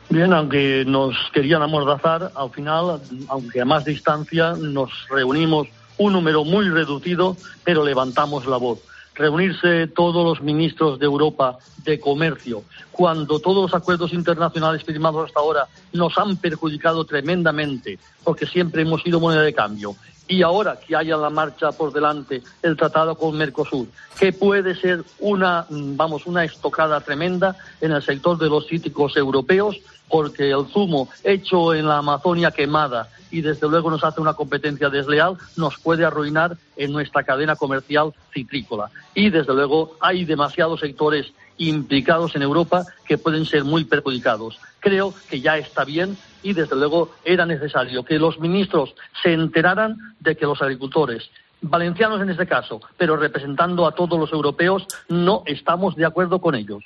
Bien, 0.09 0.31
aunque 0.33 0.83
nos 0.85 1.15
querían 1.33 1.63
amordazar, 1.63 2.31
al 2.35 2.51
final, 2.51 3.01
aunque 3.29 3.61
a 3.61 3.65
más 3.65 3.83
distancia, 3.83 4.53
nos 4.59 4.91
reunimos 5.09 5.67
un 5.97 6.13
número 6.13 6.43
muy 6.43 6.69
reducido, 6.69 7.35
pero 7.63 7.83
levantamos 7.83 8.45
la 8.45 8.57
voz. 8.57 8.79
Reunirse 9.21 9.85
todos 9.85 10.25
los 10.25 10.41
ministros 10.41 10.97
de 10.97 11.05
Europa 11.05 11.59
de 11.83 11.99
comercio, 11.99 12.63
cuando 12.91 13.39
todos 13.39 13.69
los 13.69 13.79
acuerdos 13.79 14.13
internacionales 14.13 14.83
firmados 14.83 15.27
hasta 15.27 15.39
ahora 15.39 15.67
nos 15.93 16.17
han 16.17 16.37
perjudicado 16.37 17.05
tremendamente, 17.05 17.99
porque 18.23 18.47
siempre 18.47 18.81
hemos 18.81 19.03
sido 19.03 19.19
moneda 19.19 19.43
de 19.43 19.53
cambio. 19.53 19.95
Y 20.27 20.41
ahora 20.41 20.79
que 20.79 20.95
haya 20.95 21.17
la 21.17 21.29
marcha 21.29 21.71
por 21.71 21.93
delante 21.93 22.41
el 22.63 22.75
tratado 22.75 23.13
con 23.13 23.37
Mercosur, 23.37 23.85
que 24.19 24.33
puede 24.33 24.73
ser 24.73 25.03
una, 25.19 25.67
vamos, 25.69 26.25
una 26.25 26.43
estocada 26.43 26.99
tremenda 27.01 27.55
en 27.79 27.91
el 27.91 28.01
sector 28.01 28.39
de 28.39 28.49
los 28.49 28.65
cítricos 28.65 29.15
europeos, 29.15 29.77
porque 30.09 30.49
el 30.49 30.65
zumo 30.73 31.09
hecho 31.23 31.75
en 31.75 31.87
la 31.87 31.97
Amazonia 31.97 32.49
quemada 32.49 33.07
y 33.31 33.41
desde 33.41 33.67
luego 33.67 33.89
nos 33.89 34.03
hace 34.03 34.21
una 34.21 34.33
competencia 34.33 34.89
desleal, 34.89 35.37
nos 35.55 35.77
puede 35.79 36.05
arruinar 36.05 36.57
en 36.75 36.91
nuestra 36.91 37.23
cadena 37.23 37.55
comercial 37.55 38.13
citrícola. 38.33 38.91
Y 39.15 39.29
desde 39.29 39.53
luego 39.53 39.95
hay 39.99 40.25
demasiados 40.25 40.81
sectores 40.81 41.33
implicados 41.57 42.35
en 42.35 42.41
Europa 42.41 42.83
que 43.05 43.17
pueden 43.17 43.45
ser 43.45 43.63
muy 43.63 43.85
perjudicados. 43.85 44.59
Creo 44.79 45.13
que 45.29 45.41
ya 45.41 45.57
está 45.57 45.85
bien 45.85 46.17
y 46.43 46.53
desde 46.53 46.75
luego 46.75 47.11
era 47.23 47.45
necesario 47.45 48.03
que 48.03 48.19
los 48.19 48.39
ministros 48.39 48.95
se 49.21 49.33
enteraran 49.33 49.97
de 50.19 50.35
que 50.35 50.45
los 50.45 50.61
agricultores 50.61 51.29
valencianos 51.61 52.19
en 52.21 52.29
este 52.29 52.47
caso, 52.47 52.81
pero 52.97 53.15
representando 53.15 53.85
a 53.85 53.93
todos 53.93 54.19
los 54.19 54.31
europeos, 54.33 54.87
no 55.07 55.43
estamos 55.45 55.95
de 55.95 56.05
acuerdo 56.05 56.41
con 56.41 56.55
ellos. 56.55 56.83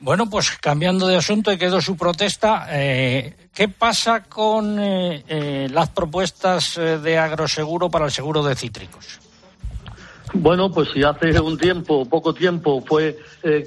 Bueno, 0.00 0.30
pues 0.30 0.56
cambiando 0.62 1.06
de 1.06 1.16
asunto 1.16 1.52
y 1.52 1.58
quedó 1.58 1.82
su 1.82 1.94
protesta, 1.94 2.66
eh, 2.70 3.36
¿qué 3.52 3.68
pasa 3.68 4.22
con 4.22 4.80
eh, 4.80 5.22
eh, 5.28 5.68
las 5.70 5.90
propuestas 5.90 6.78
eh, 6.78 6.96
de 6.96 7.18
agroseguro 7.18 7.90
para 7.90 8.06
el 8.06 8.10
seguro 8.10 8.42
de 8.42 8.56
cítricos? 8.56 9.20
Bueno, 10.32 10.72
pues 10.72 10.88
si 10.94 11.02
hace 11.02 11.38
un 11.38 11.58
tiempo, 11.58 12.06
poco 12.06 12.32
tiempo, 12.32 12.82
fue 12.86 13.18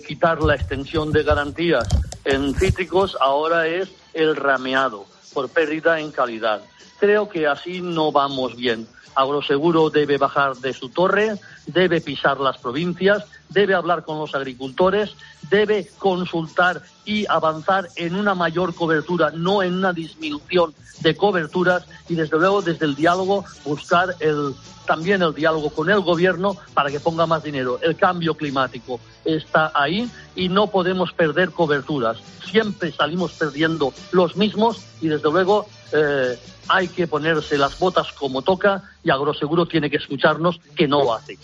quitar 0.07 0.41
la 0.41 0.55
extensión 0.55 1.11
de 1.11 1.21
garantías 1.21 1.85
en 2.23 2.55
cítricos, 2.55 3.15
ahora 3.19 3.67
es 3.67 3.89
el 4.13 4.35
rameado 4.35 5.05
por 5.33 5.49
pérdida 5.49 5.99
en 5.99 6.11
calidad. 6.11 6.61
Creo 6.99 7.27
que 7.27 7.45
así 7.47 7.81
no 7.81 8.11
vamos 8.13 8.55
bien. 8.55 8.87
Agroseguro 9.15 9.89
debe 9.89 10.17
bajar 10.17 10.55
de 10.57 10.73
su 10.73 10.89
torre, 10.89 11.35
debe 11.67 12.01
pisar 12.01 12.39
las 12.39 12.57
provincias, 12.57 13.23
debe 13.49 13.75
hablar 13.75 14.03
con 14.03 14.17
los 14.17 14.35
agricultores, 14.35 15.15
debe 15.49 15.89
consultar 15.97 16.81
y 17.05 17.25
avanzar 17.27 17.89
en 17.95 18.15
una 18.15 18.35
mayor 18.35 18.73
cobertura, 18.73 19.31
no 19.31 19.61
en 19.61 19.75
una 19.75 19.93
disminución 19.93 20.73
de 21.01 21.15
coberturas 21.15 21.85
y 22.09 22.15
desde 22.15 22.37
luego 22.37 22.61
desde 22.61 22.85
el 22.85 22.95
diálogo 22.95 23.45
buscar 23.65 24.15
el, 24.19 24.55
también 24.85 25.21
el 25.21 25.33
diálogo 25.33 25.69
con 25.69 25.89
el 25.89 26.01
gobierno 26.01 26.57
para 26.73 26.89
que 26.89 26.99
ponga 26.99 27.25
más 27.25 27.43
dinero. 27.43 27.79
El 27.81 27.95
cambio 27.95 28.35
climático 28.35 28.99
está 29.25 29.71
ahí 29.73 30.09
y 30.35 30.49
no 30.49 30.67
podemos 30.67 31.13
perder 31.13 31.51
coberturas. 31.51 32.17
Siempre 32.49 32.91
salimos 32.91 33.31
perdiendo 33.33 33.93
los 34.11 34.35
mismos 34.35 34.83
y 35.01 35.07
desde 35.07 35.31
luego 35.31 35.67
eh, 35.93 36.39
hay 36.67 36.87
que 36.87 37.07
ponerse 37.07 37.57
las 37.57 37.77
botas 37.77 38.11
como 38.13 38.41
toca 38.41 38.83
y 39.03 39.09
Agroseguro 39.09 39.65
tiene 39.65 39.89
que 39.89 39.97
escucharnos 39.97 40.59
que 40.75 40.87
no 40.87 41.03
lo 41.03 41.13
hace. 41.13 41.37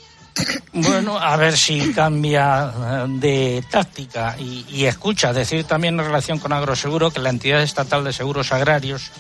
Bueno, 0.72 1.18
a 1.18 1.36
ver 1.36 1.58
si 1.58 1.92
cambia 1.94 2.72
eh, 2.72 3.06
de 3.08 3.64
táctica 3.70 4.36
y, 4.40 4.66
y 4.70 4.86
escucha. 4.86 5.34
Decir 5.34 5.66
también 5.66 6.00
en 6.00 6.06
relación 6.06 6.40
con 6.40 6.54
Agroseguro 6.54 7.12
que 7.12 7.20
la 7.20 7.30
entidad 7.30 7.62
estatal 7.62 8.04
de 8.04 8.14
seguros 8.14 8.52
agrarios 8.52 9.12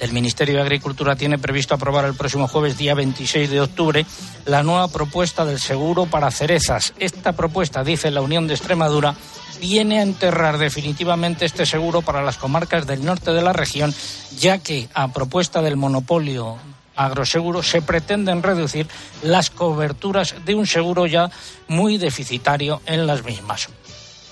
el 0.00 0.12
Ministerio 0.12 0.56
de 0.56 0.62
Agricultura 0.62 1.16
tiene 1.16 1.38
previsto 1.38 1.74
aprobar 1.74 2.04
el 2.04 2.14
próximo 2.14 2.48
jueves, 2.48 2.78
día 2.78 2.94
26 2.94 3.50
de 3.50 3.60
octubre, 3.60 4.06
la 4.46 4.62
nueva 4.62 4.88
propuesta 4.88 5.44
del 5.44 5.58
seguro 5.58 6.06
para 6.06 6.30
cerezas. 6.30 6.94
Esta 6.98 7.32
propuesta, 7.32 7.82
dice 7.82 8.10
la 8.10 8.20
Unión 8.20 8.46
de 8.46 8.54
Extremadura, 8.54 9.14
viene 9.60 9.98
a 9.98 10.02
enterrar 10.02 10.58
definitivamente 10.58 11.44
este 11.44 11.66
seguro 11.66 12.02
para 12.02 12.22
las 12.22 12.38
comarcas 12.38 12.86
del 12.86 13.04
norte 13.04 13.32
de 13.32 13.42
la 13.42 13.52
región, 13.52 13.94
ya 14.38 14.58
que, 14.58 14.88
a 14.94 15.08
propuesta 15.12 15.62
del 15.62 15.76
monopolio 15.76 16.56
agroseguro, 16.94 17.62
se 17.62 17.82
pretenden 17.82 18.42
reducir 18.42 18.88
las 19.22 19.50
coberturas 19.50 20.34
de 20.44 20.54
un 20.54 20.66
seguro 20.66 21.06
ya 21.06 21.30
muy 21.68 21.98
deficitario 21.98 22.80
en 22.86 23.06
las 23.06 23.24
mismas 23.24 23.68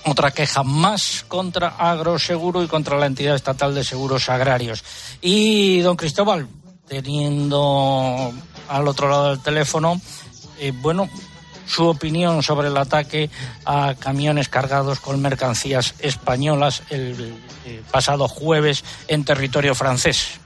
otra 0.07 0.31
queja 0.31 0.63
más 0.63 1.25
contra 1.27 1.67
Agroseguro 1.67 2.63
y 2.63 2.67
contra 2.67 2.97
la 2.97 3.05
entidad 3.05 3.35
estatal 3.35 3.75
de 3.75 3.83
seguros 3.83 4.29
agrarios. 4.29 4.83
Y 5.21 5.81
don 5.81 5.97
Cristóbal, 5.97 6.47
teniendo 6.87 8.33
al 8.69 8.87
otro 8.87 9.09
lado 9.09 9.29
del 9.29 9.41
teléfono, 9.41 9.99
eh, 10.59 10.71
bueno, 10.73 11.09
su 11.65 11.85
opinión 11.87 12.41
sobre 12.41 12.69
el 12.69 12.77
ataque 12.77 13.29
a 13.65 13.95
camiones 13.99 14.47
cargados 14.47 14.99
con 14.99 15.21
mercancías 15.21 15.95
españolas 15.99 16.83
el, 16.89 17.33
eh, 17.65 17.81
pasado 17.91 18.27
jueves 18.27 18.85
en 19.09 19.25
territorio 19.25 19.75
francés. 19.75 20.39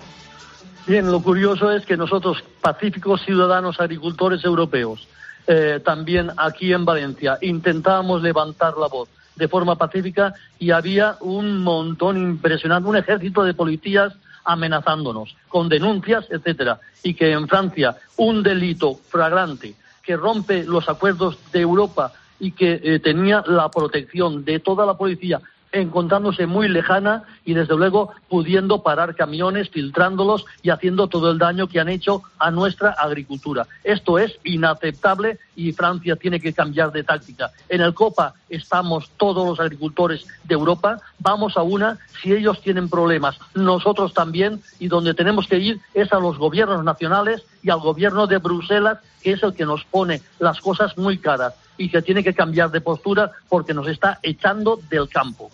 Bien, 0.87 1.09
lo 1.11 1.21
curioso 1.21 1.71
es 1.71 1.85
que 1.85 1.95
nosotros, 1.95 2.43
pacíficos 2.59 3.21
ciudadanos 3.23 3.79
agricultores 3.79 4.43
europeos, 4.43 5.07
eh, 5.45 5.79
también 5.85 6.31
aquí 6.37 6.73
en 6.73 6.85
Valencia, 6.85 7.37
intentábamos 7.41 8.23
levantar 8.23 8.75
la 8.77 8.87
voz 8.87 9.07
de 9.35 9.47
forma 9.47 9.75
pacífica 9.75 10.33
y 10.59 10.71
había 10.71 11.17
un 11.21 11.59
montón 11.59 12.17
impresionante, 12.17 12.89
un 12.89 12.97
ejército 12.97 13.43
de 13.43 13.53
policías 13.53 14.13
amenazándonos 14.43 15.35
con 15.47 15.69
denuncias, 15.69 16.25
etcétera, 16.29 16.79
y 17.03 17.13
que 17.13 17.31
en 17.31 17.47
Francia 17.47 17.97
un 18.17 18.43
delito 18.43 18.95
flagrante 19.09 19.75
que 20.03 20.17
rompe 20.17 20.63
los 20.63 20.89
acuerdos 20.89 21.37
de 21.51 21.61
Europa 21.61 22.13
y 22.39 22.51
que 22.51 22.81
eh, 22.83 22.99
tenía 22.99 23.43
la 23.45 23.69
protección 23.69 24.43
de 24.43 24.59
toda 24.59 24.85
la 24.85 24.97
policía 24.97 25.39
encontrándose 25.71 26.45
muy 26.47 26.67
lejana 26.67 27.23
y 27.45 27.53
desde 27.53 27.75
luego 27.75 28.11
pudiendo 28.29 28.83
parar 28.83 29.15
camiones, 29.15 29.69
filtrándolos 29.69 30.45
y 30.61 30.69
haciendo 30.69 31.07
todo 31.07 31.31
el 31.31 31.37
daño 31.37 31.67
que 31.67 31.79
han 31.79 31.89
hecho 31.89 32.23
a 32.39 32.51
nuestra 32.51 32.91
agricultura. 32.91 33.67
Esto 33.83 34.19
es 34.19 34.37
inaceptable 34.43 35.39
y 35.55 35.71
Francia 35.71 36.15
tiene 36.15 36.39
que 36.39 36.53
cambiar 36.53 36.91
de 36.91 37.03
táctica. 37.03 37.51
En 37.69 37.81
el 37.81 37.93
COPA 37.93 38.33
estamos 38.49 39.11
todos 39.17 39.47
los 39.47 39.59
agricultores 39.59 40.25
de 40.43 40.53
Europa, 40.53 40.99
vamos 41.19 41.55
a 41.57 41.61
una, 41.61 41.99
si 42.21 42.33
ellos 42.33 42.61
tienen 42.61 42.89
problemas, 42.89 43.39
nosotros 43.53 44.13
también, 44.13 44.61
y 44.79 44.87
donde 44.87 45.13
tenemos 45.13 45.47
que 45.47 45.57
ir 45.57 45.79
es 45.93 46.11
a 46.11 46.19
los 46.19 46.37
gobiernos 46.37 46.83
nacionales 46.83 47.43
y 47.63 47.69
al 47.69 47.79
gobierno 47.79 48.27
de 48.27 48.37
Bruselas, 48.37 48.99
que 49.21 49.33
es 49.33 49.43
el 49.43 49.53
que 49.53 49.65
nos 49.65 49.83
pone 49.85 50.21
las 50.39 50.59
cosas 50.59 50.97
muy 50.97 51.17
caras 51.17 51.53
y 51.77 51.89
que 51.89 52.01
tiene 52.01 52.23
que 52.23 52.33
cambiar 52.33 52.71
de 52.71 52.81
postura 52.81 53.31
porque 53.49 53.73
nos 53.73 53.87
está 53.87 54.19
echando 54.23 54.79
del 54.89 55.09
campo. 55.09 55.51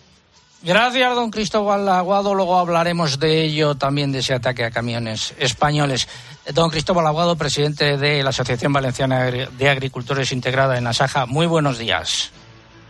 Gracias, 0.62 1.14
don 1.14 1.30
Cristóbal 1.30 1.88
Aguado. 1.88 2.34
Luego 2.34 2.58
hablaremos 2.58 3.20
de 3.20 3.44
ello 3.44 3.76
también, 3.76 4.10
de 4.10 4.18
ese 4.18 4.34
ataque 4.34 4.64
a 4.64 4.70
camiones 4.72 5.34
españoles. 5.38 6.08
Don 6.52 6.68
Cristóbal 6.70 7.06
Aguado, 7.06 7.36
presidente 7.36 7.96
de 7.96 8.22
la 8.24 8.30
Asociación 8.30 8.72
Valenciana 8.72 9.24
de 9.26 9.68
Agricultores 9.68 10.32
integrada 10.32 10.76
en 10.76 10.86
Asaja. 10.86 11.26
Muy 11.26 11.46
buenos 11.46 11.78
días. 11.78 12.32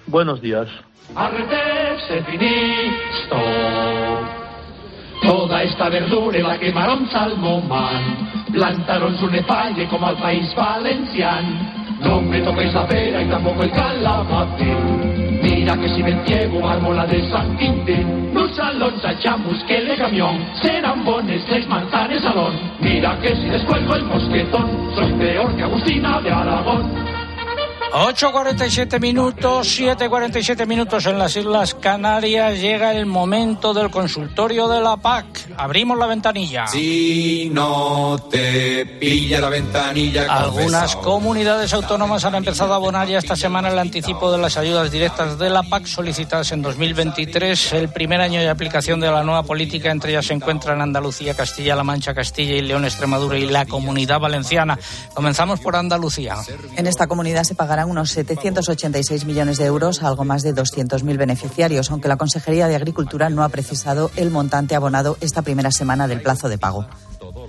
Buenos 0.07 0.41
días. 0.41 0.67
Toda 5.23 5.63
esta 5.63 5.91
verdura 5.91 6.39
la 6.39 6.59
quemaron 6.59 7.11
Salmomán. 7.11 8.47
Plantaron 8.51 9.19
su 9.19 9.27
nefalle 9.29 9.87
como 9.89 10.07
al 10.07 10.17
país 10.19 10.55
valenciano. 10.55 11.79
No 12.01 12.23
me 12.23 12.41
toquéis 12.41 12.73
la 12.73 12.87
pera 12.87 13.23
y 13.23 13.29
tampoco 13.29 13.63
el 13.63 13.73
calamatín. 13.73 14.98
Mira 15.69 15.83
que 15.83 15.89
si 15.91 16.03
me 16.03 16.25
ciego 16.25 16.61
mármola 16.61 17.05
de 17.05 17.29
San 17.29 17.55
Quintín. 17.59 18.33
Los 18.33 18.57
salons 18.57 19.05
a 19.05 19.19
chamus 19.19 19.63
que 19.65 19.79
le 19.83 19.97
camión 19.97 20.39
serán 20.63 21.05
bones 21.05 21.47
les 21.51 21.69
manzanes 21.69 22.23
salón. 22.23 22.55
Mira 22.81 23.19
que 23.21 23.37
si 23.37 23.51
descuelgo 23.51 23.97
el 23.97 24.05
mosquetón 24.05 24.67
soy 24.95 25.13
peor 25.13 25.55
que 25.55 25.65
Agustina 25.65 26.23
de 26.23 26.31
Aragón. 26.31 27.18
8.47 27.93 29.01
minutos, 29.01 29.81
7.47 29.81 30.67
minutos 30.67 31.07
en 31.07 31.19
las 31.19 31.35
Islas 31.37 31.75
Canarias. 31.75 32.61
Llega 32.61 32.93
el 32.93 33.07
momento 33.07 33.73
del 33.73 33.91
consultorio 33.91 34.69
de 34.69 34.81
la 34.81 34.99
PAC. 34.99 35.49
Abrimos 35.57 35.99
la 35.99 36.07
ventanilla. 36.07 36.67
Si 36.67 37.51
no 37.51 38.19
te 38.31 38.85
pilla 38.85 39.41
la 39.41 39.49
ventanilla. 39.49 40.27
Algunas 40.29 40.97
comunidades 40.97 41.73
autónomas 41.73 42.25
han 42.25 42.35
empezado 42.35 42.75
a 42.75 42.77
abonar 42.77 43.09
ya 43.09 43.19
esta 43.19 43.37
semana 43.37 43.69
el 43.71 43.79
anticipo 43.79 44.31
de 44.31 44.39
las 44.39 44.59
ayudas 44.59 44.91
directas 44.91 45.39
de 45.39 45.49
la 45.49 45.63
PAC 45.63 45.87
solicitadas 45.87 46.53
en 46.53 46.61
2023, 46.61 47.73
el 47.73 47.89
primer 47.89 48.21
año 48.21 48.41
de 48.41 48.51
aplicación 48.51 49.01
de 49.01 49.11
la 49.11 49.23
nueva 49.23 49.45
política. 49.45 49.91
Entre 49.91 50.11
ellas 50.11 50.27
se 50.27 50.35
encuentran 50.35 50.83
Andalucía, 50.83 51.35
Castilla-La 51.35 51.85
Mancha, 51.85 52.13
Castilla 52.13 52.55
y 52.55 52.63
León, 52.63 52.85
Extremadura 52.85 53.39
y 53.39 53.47
la 53.47 53.65
Comunidad 53.65 54.21
Valenciana. 54.21 54.79
Comenzamos 55.15 55.61
por 55.61 55.75
Andalucía. 55.75 56.37
En 56.77 56.87
esta 56.87 57.07
comunidad 57.07 57.45
se 57.45 57.55
pagarán 57.79 57.93
unos 57.93 58.11
786 58.11 59.25
millones 59.25 59.57
de 59.57 59.65
euros 59.67 60.03
a 60.03 60.09
algo 60.09 60.25
más 60.25 60.43
de 60.43 60.53
200.000 60.53 61.17
beneficiarios, 61.17 61.93
aunque 61.93 62.09
la 62.09 62.17
Consejería 62.17 62.67
de 62.67 62.75
Agricultura 62.75 63.31
no 63.31 63.45
ha 63.45 63.49
precisado 63.51 64.11
el 64.17 64.33
montante 64.33 64.75
abonado 64.75 65.17
esta 65.21 65.43
primera 65.43 65.71
semana 65.71 66.09
del 66.09 66.21
plazo 66.21 66.49
de 66.49 66.59
pago. 66.59 66.87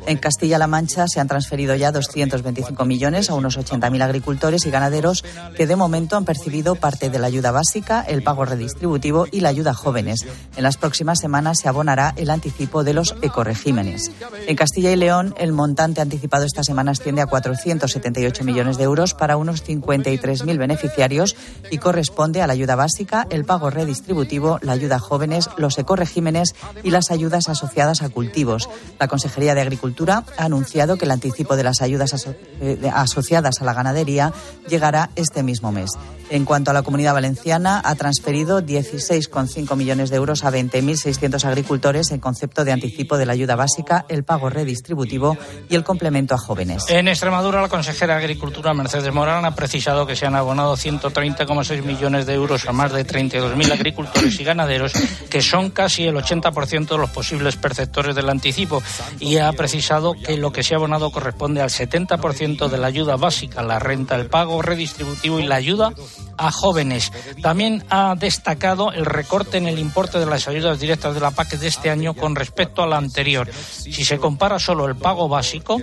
En 0.05 0.17
Castilla-La 0.17 0.67
Mancha 0.67 1.05
se 1.07 1.19
han 1.19 1.27
transferido 1.27 1.75
ya 1.75 1.91
225 1.91 2.85
millones 2.85 3.29
a 3.29 3.35
unos 3.35 3.57
80.000 3.59 4.01
agricultores 4.01 4.65
y 4.65 4.71
ganaderos 4.71 5.23
que 5.55 5.67
de 5.67 5.75
momento 5.75 6.17
han 6.17 6.25
percibido 6.25 6.75
parte 6.75 7.09
de 7.09 7.19
la 7.19 7.27
ayuda 7.27 7.51
básica, 7.51 8.01
el 8.01 8.23
pago 8.23 8.45
redistributivo 8.45 9.27
y 9.31 9.41
la 9.41 9.49
ayuda 9.49 9.71
a 9.71 9.75
jóvenes. 9.75 10.25
En 10.55 10.63
las 10.63 10.77
próximas 10.77 11.19
semanas 11.19 11.59
se 11.59 11.69
abonará 11.69 12.13
el 12.15 12.29
anticipo 12.29 12.83
de 12.83 12.93
los 12.93 13.15
ecoregímenes. 13.21 14.11
En 14.47 14.55
Castilla 14.55 14.91
y 14.91 14.95
León, 14.95 15.35
el 15.37 15.51
montante 15.51 16.01
anticipado 16.01 16.45
esta 16.45 16.63
semana 16.63 16.91
asciende 16.91 17.21
a 17.21 17.27
478 17.27 18.43
millones 18.43 18.77
de 18.77 18.83
euros 18.85 19.13
para 19.13 19.37
unos 19.37 19.63
53.000 19.63 20.57
beneficiarios 20.57 21.35
y 21.69 21.77
corresponde 21.77 22.41
a 22.41 22.47
la 22.47 22.53
ayuda 22.53 22.75
básica, 22.75 23.27
el 23.29 23.45
pago 23.45 23.69
redistributivo, 23.69 24.59
la 24.61 24.71
ayuda 24.71 24.95
a 24.95 24.99
jóvenes, 24.99 25.49
los 25.57 25.77
ecoregímenes 25.77 26.55
y 26.83 26.91
las 26.91 27.11
ayudas 27.11 27.49
asociadas 27.49 28.01
a 28.01 28.09
cultivos. 28.09 28.69
La 28.99 29.07
Consejería 29.07 29.55
de 29.55 29.61
Agricultura 29.61 29.88
ha 30.37 30.45
anunciado 30.45 30.97
que 30.97 31.05
el 31.05 31.11
anticipo 31.11 31.55
de 31.55 31.63
las 31.63 31.81
ayudas 31.81 32.13
aso 32.13 32.35
eh, 32.61 32.89
asociadas 32.93 33.61
a 33.61 33.65
la 33.65 33.73
ganadería 33.73 34.33
llegará 34.67 35.09
este 35.15 35.43
mismo 35.43 35.71
mes. 35.71 35.91
En 36.31 36.45
cuanto 36.45 36.69
a 36.69 36.75
la 36.75 36.83
comunidad 36.83 37.13
valenciana, 37.13 37.81
ha 37.83 37.95
transferido 37.95 38.61
16,5 38.61 39.75
millones 39.75 40.11
de 40.11 40.17
euros 40.17 40.43
a 40.43 40.51
20.600 40.51 41.43
agricultores 41.43 42.11
en 42.11 42.19
concepto 42.19 42.63
de 42.63 42.71
anticipo 42.71 43.17
de 43.17 43.25
la 43.25 43.33
ayuda 43.33 43.55
básica, 43.55 44.05
el 44.09 44.23
pago 44.23 44.49
redistributivo 44.49 45.37
y 45.69 45.75
el 45.75 45.83
complemento 45.83 46.35
a 46.35 46.37
jóvenes. 46.37 46.85
En 46.87 47.07
Extremadura, 47.07 47.61
la 47.61 47.67
consejera 47.67 48.13
de 48.13 48.19
Agricultura, 48.19 48.75
Mercedes 48.75 49.11
Morán, 49.11 49.43
ha 49.43 49.55
precisado 49.55 50.05
que 50.05 50.15
se 50.15 50.27
han 50.27 50.35
abonado 50.35 50.77
130,6 50.77 51.81
millones 51.81 52.27
de 52.27 52.35
euros 52.35 52.67
a 52.67 52.73
más 52.73 52.93
de 52.93 53.07
32.000 53.07 53.71
agricultores 53.71 54.39
y 54.39 54.43
ganaderos, 54.43 54.93
que 55.31 55.41
son 55.41 55.71
casi 55.71 56.05
el 56.05 56.15
80% 56.15 56.89
de 56.89 56.97
los 56.97 57.09
posibles 57.09 57.55
perceptores 57.55 58.15
del 58.15 58.29
anticipo, 58.29 58.83
y 59.19 59.37
ha 59.37 59.51
precisado 59.53 59.78
que 60.25 60.37
lo 60.37 60.51
que 60.51 60.63
se 60.63 60.73
ha 60.73 60.77
abonado 60.77 61.11
corresponde 61.11 61.61
al 61.61 61.69
70% 61.69 62.67
de 62.67 62.77
la 62.77 62.87
ayuda 62.87 63.15
básica, 63.15 63.63
la 63.63 63.79
renta, 63.79 64.15
el 64.15 64.27
pago 64.27 64.61
redistributivo 64.61 65.39
y 65.39 65.43
la 65.43 65.55
ayuda 65.55 65.93
a 66.37 66.51
jóvenes. 66.51 67.11
También 67.41 67.83
ha 67.89 68.15
destacado 68.15 68.91
el 68.91 69.05
recorte 69.05 69.57
en 69.57 69.67
el 69.67 69.79
importe 69.79 70.19
de 70.19 70.25
las 70.25 70.47
ayudas 70.47 70.79
directas 70.79 71.13
de 71.13 71.19
la 71.19 71.31
PAC 71.31 71.57
de 71.57 71.67
este 71.67 71.89
año 71.89 72.13
con 72.13 72.35
respecto 72.35 72.81
a 72.81 72.87
la 72.87 72.97
anterior. 72.97 73.49
Si 73.53 74.03
se 74.03 74.17
compara 74.17 74.59
solo 74.59 74.85
el 74.85 74.95
pago 74.95 75.27
básico, 75.27 75.81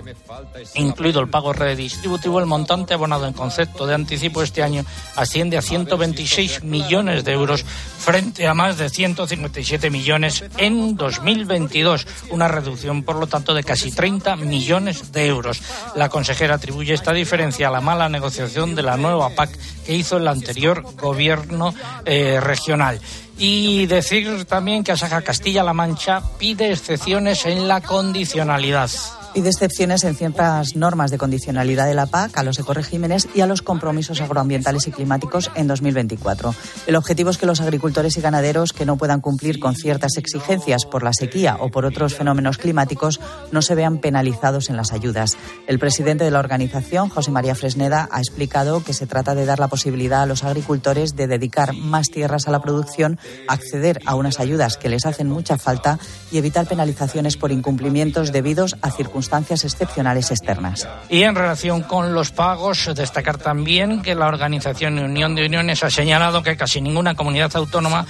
incluido 0.75 1.19
el 1.19 1.29
pago 1.29 1.53
redistributivo, 1.53 2.39
el 2.39 2.45
montante 2.45 2.93
abonado 2.93 3.27
en 3.27 3.33
concepto 3.33 3.85
de 3.85 3.95
anticipo 3.95 4.41
este 4.41 4.63
año 4.63 4.85
asciende 5.15 5.57
a 5.57 5.61
126 5.61 6.63
millones 6.63 7.23
de 7.23 7.33
euros 7.33 7.63
frente 7.63 8.47
a 8.47 8.53
más 8.53 8.77
de 8.77 8.89
157 8.89 9.89
millones 9.89 10.43
en 10.57 10.95
2022, 10.95 12.07
una 12.29 12.47
reducción, 12.47 13.03
por 13.03 13.17
lo 13.17 13.27
tanto, 13.27 13.53
de 13.53 13.63
casi 13.63 13.86
30 13.91 14.35
millones 14.37 15.11
de 15.11 15.27
euros. 15.27 15.61
La 15.95 16.09
consejera 16.09 16.55
atribuye 16.55 16.93
esta 16.93 17.13
diferencia 17.13 17.67
a 17.67 17.71
la 17.71 17.81
mala 17.81 18.09
negociación 18.09 18.75
de 18.75 18.83
la 18.83 18.97
nueva 18.97 19.29
PAC 19.29 19.57
que 19.85 19.95
hizo 19.95 20.17
el 20.17 20.27
anterior 20.27 20.83
gobierno 20.95 21.73
eh, 22.05 22.39
regional. 22.39 22.99
Y 23.37 23.85
decir 23.85 24.45
también 24.45 24.83
que 24.83 24.91
Asaja 24.91 25.21
Castilla-La 25.21 25.73
Mancha 25.73 26.23
pide 26.39 26.71
excepciones 26.71 27.45
en 27.45 27.67
la 27.67 27.81
condicionalidad. 27.81 28.89
Pide 29.37 29.49
excepciones 29.49 30.03
en 30.03 30.15
ciertas 30.15 30.75
normas 30.75 31.11
de 31.11 31.19
condicionalidad 31.19 31.85
de 31.85 31.93
la 31.93 32.07
PAC, 32.07 32.35
a 32.39 32.43
los 32.43 32.57
ecoregímenes 32.57 33.29
y 33.35 33.41
a 33.41 33.45
los 33.45 33.61
compromisos 33.61 34.19
agroambientales 34.19 34.87
y 34.87 34.91
climáticos 34.91 35.51
en 35.53 35.67
2024. 35.67 36.55
El 36.87 36.95
objetivo 36.95 37.29
es 37.29 37.37
que 37.37 37.45
los 37.45 37.61
agricultores 37.61 38.17
y 38.17 38.21
ganaderos 38.21 38.73
que 38.73 38.87
no 38.87 38.97
puedan 38.97 39.21
cumplir 39.21 39.59
con 39.59 39.75
ciertas 39.75 40.17
exigencias 40.17 40.85
por 40.85 41.03
la 41.03 41.13
sequía 41.13 41.55
o 41.59 41.69
por 41.69 41.85
otros 41.85 42.15
fenómenos 42.15 42.57
climáticos 42.57 43.19
no 43.51 43.61
se 43.61 43.75
vean 43.75 43.99
penalizados 43.99 44.71
en 44.71 44.75
las 44.75 44.91
ayudas. 44.91 45.37
El 45.67 45.77
presidente 45.77 46.23
de 46.23 46.31
la 46.31 46.39
organización, 46.39 47.09
José 47.09 47.29
María 47.29 47.53
Fresneda, 47.53 48.09
ha 48.11 48.17
explicado 48.17 48.83
que 48.83 48.93
se 48.93 49.05
trata 49.05 49.35
de 49.35 49.45
dar 49.45 49.59
la 49.59 49.67
posibilidad 49.67 50.23
a 50.23 50.25
los 50.25 50.43
agricultores 50.43 51.15
de 51.15 51.27
dedicar 51.27 51.75
más 51.75 52.09
tierras 52.09 52.47
a 52.47 52.51
la 52.51 52.63
producción, 52.63 53.19
acceder 53.47 53.99
a 54.07 54.15
unas 54.15 54.39
ayudas 54.39 54.77
que 54.77 54.89
les 54.89 55.05
hacen 55.05 55.29
mucha 55.29 55.59
falta 55.59 55.99
y 56.31 56.39
evitar 56.39 56.67
penalizaciones 56.67 57.37
por 57.37 57.51
incumplimientos 57.51 58.31
debidos 58.31 58.75
a 58.81 58.89
circunstancias 58.89 59.26
excepcionales 59.31 60.31
externas. 60.31 60.87
Y 61.09 61.23
en 61.23 61.35
relación 61.35 61.83
con 61.83 62.13
los 62.13 62.31
pagos, 62.31 62.89
destacar 62.95 63.37
también 63.37 64.01
que 64.01 64.15
la 64.15 64.27
Organización 64.27 64.99
Unión 64.99 65.35
de 65.35 65.45
Uniones 65.45 65.83
ha 65.83 65.89
señalado 65.89 66.43
que 66.43 66.57
casi 66.57 66.81
ninguna 66.81 67.15
comunidad 67.15 67.55
autónoma 67.55 68.05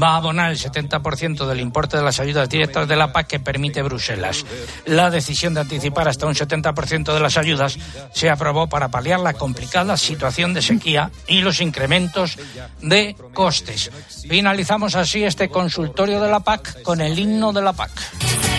va 0.00 0.10
a 0.10 0.16
abonar 0.16 0.50
el 0.50 0.58
70% 0.58 1.46
del 1.46 1.60
importe 1.60 1.96
de 1.96 2.02
las 2.02 2.20
ayudas 2.20 2.48
directas 2.48 2.88
de 2.88 2.96
la 2.96 3.12
PAC 3.12 3.26
que 3.26 3.40
permite 3.40 3.82
Bruselas. 3.82 4.44
La 4.86 5.10
decisión 5.10 5.54
de 5.54 5.60
anticipar 5.60 6.08
hasta 6.08 6.26
un 6.26 6.34
70% 6.34 7.12
de 7.12 7.20
las 7.20 7.36
ayudas 7.36 7.78
se 8.12 8.30
aprobó 8.30 8.68
para 8.68 8.88
paliar 8.88 9.20
la 9.20 9.34
complicada 9.34 9.96
situación 9.96 10.54
de 10.54 10.62
sequía 10.62 11.10
y 11.26 11.40
los 11.40 11.60
incrementos 11.60 12.38
de 12.80 13.16
costes. 13.34 13.90
Finalizamos 14.28 14.94
así 14.94 15.24
este 15.24 15.48
consultorio 15.48 16.20
de 16.20 16.30
la 16.30 16.40
PAC 16.40 16.82
con 16.82 17.00
el 17.00 17.18
himno 17.18 17.52
de 17.52 17.62
la 17.62 17.72
PAC. 17.72 18.49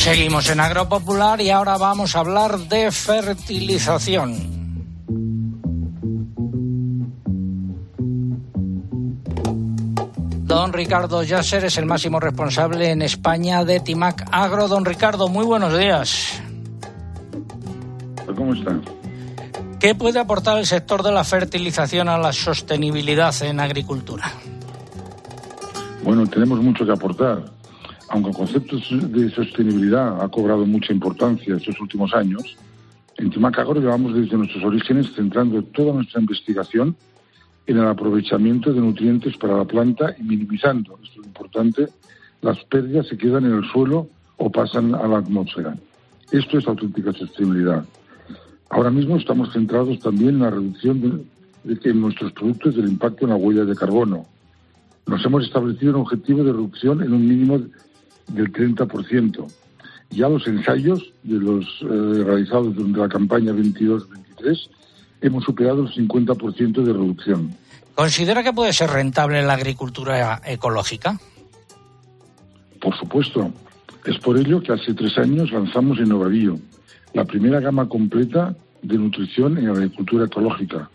Seguimos 0.00 0.48
en 0.48 0.60
Agropopular 0.60 1.42
y 1.42 1.50
ahora 1.50 1.76
vamos 1.76 2.16
a 2.16 2.20
hablar 2.20 2.58
de 2.58 2.90
fertilización. 2.90 4.34
Don 10.46 10.72
Ricardo 10.72 11.22
Yasser 11.22 11.66
es 11.66 11.76
el 11.76 11.84
máximo 11.84 12.18
responsable 12.18 12.90
en 12.90 13.02
España 13.02 13.62
de 13.66 13.80
Timac 13.80 14.26
Agro. 14.32 14.68
Don 14.68 14.86
Ricardo, 14.86 15.28
muy 15.28 15.44
buenos 15.44 15.78
días. 15.78 16.40
¿Cómo 18.34 18.54
está? 18.54 18.80
¿Qué 19.78 19.94
puede 19.94 20.18
aportar 20.18 20.56
el 20.56 20.64
sector 20.64 21.02
de 21.02 21.12
la 21.12 21.24
fertilización 21.24 22.08
a 22.08 22.16
la 22.16 22.32
sostenibilidad 22.32 23.34
en 23.42 23.60
agricultura? 23.60 24.32
Bueno, 26.02 26.26
tenemos 26.26 26.58
mucho 26.62 26.86
que 26.86 26.92
aportar. 26.92 27.59
Aunque 28.10 28.30
el 28.30 28.36
concepto 28.36 28.76
de 28.76 29.30
sostenibilidad 29.30 30.20
ha 30.20 30.28
cobrado 30.28 30.66
mucha 30.66 30.92
importancia 30.92 31.54
estos 31.54 31.80
últimos 31.80 32.12
años, 32.12 32.56
en 33.18 33.30
Timac 33.30 33.58
Agro 33.58 33.80
llevamos 33.80 34.14
desde 34.14 34.36
nuestros 34.36 34.64
orígenes 34.64 35.12
centrando 35.14 35.62
toda 35.62 35.92
nuestra 35.92 36.20
investigación 36.20 36.96
en 37.66 37.78
el 37.78 37.86
aprovechamiento 37.86 38.72
de 38.72 38.80
nutrientes 38.80 39.36
para 39.36 39.56
la 39.56 39.64
planta 39.64 40.16
y 40.18 40.24
minimizando, 40.24 40.98
esto 41.04 41.20
es 41.20 41.26
importante, 41.28 41.88
las 42.42 42.58
pérdidas 42.64 43.06
se 43.06 43.16
quedan 43.16 43.44
en 43.44 43.58
el 43.58 43.64
suelo 43.70 44.08
o 44.38 44.50
pasan 44.50 44.92
a 44.94 45.06
la 45.06 45.18
atmósfera. 45.18 45.76
Esto 46.32 46.58
es 46.58 46.66
auténtica 46.66 47.12
sostenibilidad. 47.12 47.84
Ahora 48.70 48.90
mismo 48.90 49.18
estamos 49.18 49.52
centrados 49.52 50.00
también 50.00 50.30
en 50.30 50.40
la 50.40 50.50
reducción 50.50 51.24
de, 51.62 51.74
de, 51.74 51.94
nuestros 51.94 52.32
productos 52.32 52.74
del 52.74 52.88
impacto 52.88 53.24
en 53.24 53.30
la 53.30 53.36
huella 53.36 53.64
de 53.64 53.76
carbono. 53.76 54.26
Nos 55.06 55.24
hemos 55.24 55.44
establecido 55.44 55.94
un 55.94 56.00
objetivo 56.00 56.42
de 56.42 56.52
reducción 56.52 57.02
en 57.02 57.12
un 57.12 57.28
mínimo 57.28 57.60
del 58.32 58.52
30%. 58.52 59.46
Ya 60.10 60.28
los 60.28 60.46
ensayos 60.46 61.12
de 61.22 61.38
los 61.38 61.64
eh, 61.82 62.24
realizados 62.24 62.74
durante 62.74 62.98
la 62.98 63.08
campaña 63.08 63.52
22-23 63.52 64.70
hemos 65.20 65.44
superado 65.44 65.82
el 65.82 65.92
50% 65.92 66.82
de 66.82 66.92
reducción. 66.92 67.54
¿Considera 67.94 68.42
que 68.42 68.52
puede 68.52 68.72
ser 68.72 68.90
rentable 68.90 69.42
la 69.42 69.54
agricultura 69.54 70.40
ecológica? 70.46 71.18
Por 72.80 72.96
supuesto. 72.96 73.52
Es 74.06 74.18
por 74.18 74.38
ello 74.38 74.62
que 74.62 74.72
hace 74.72 74.94
tres 74.94 75.18
años 75.18 75.52
lanzamos 75.52 75.98
Innovavío, 75.98 76.58
la 77.12 77.26
primera 77.26 77.60
gama 77.60 77.86
completa 77.86 78.56
de 78.80 78.96
nutrición 78.96 79.58
en 79.58 79.68
agricultura 79.68 80.24
ecológica, 80.24 80.88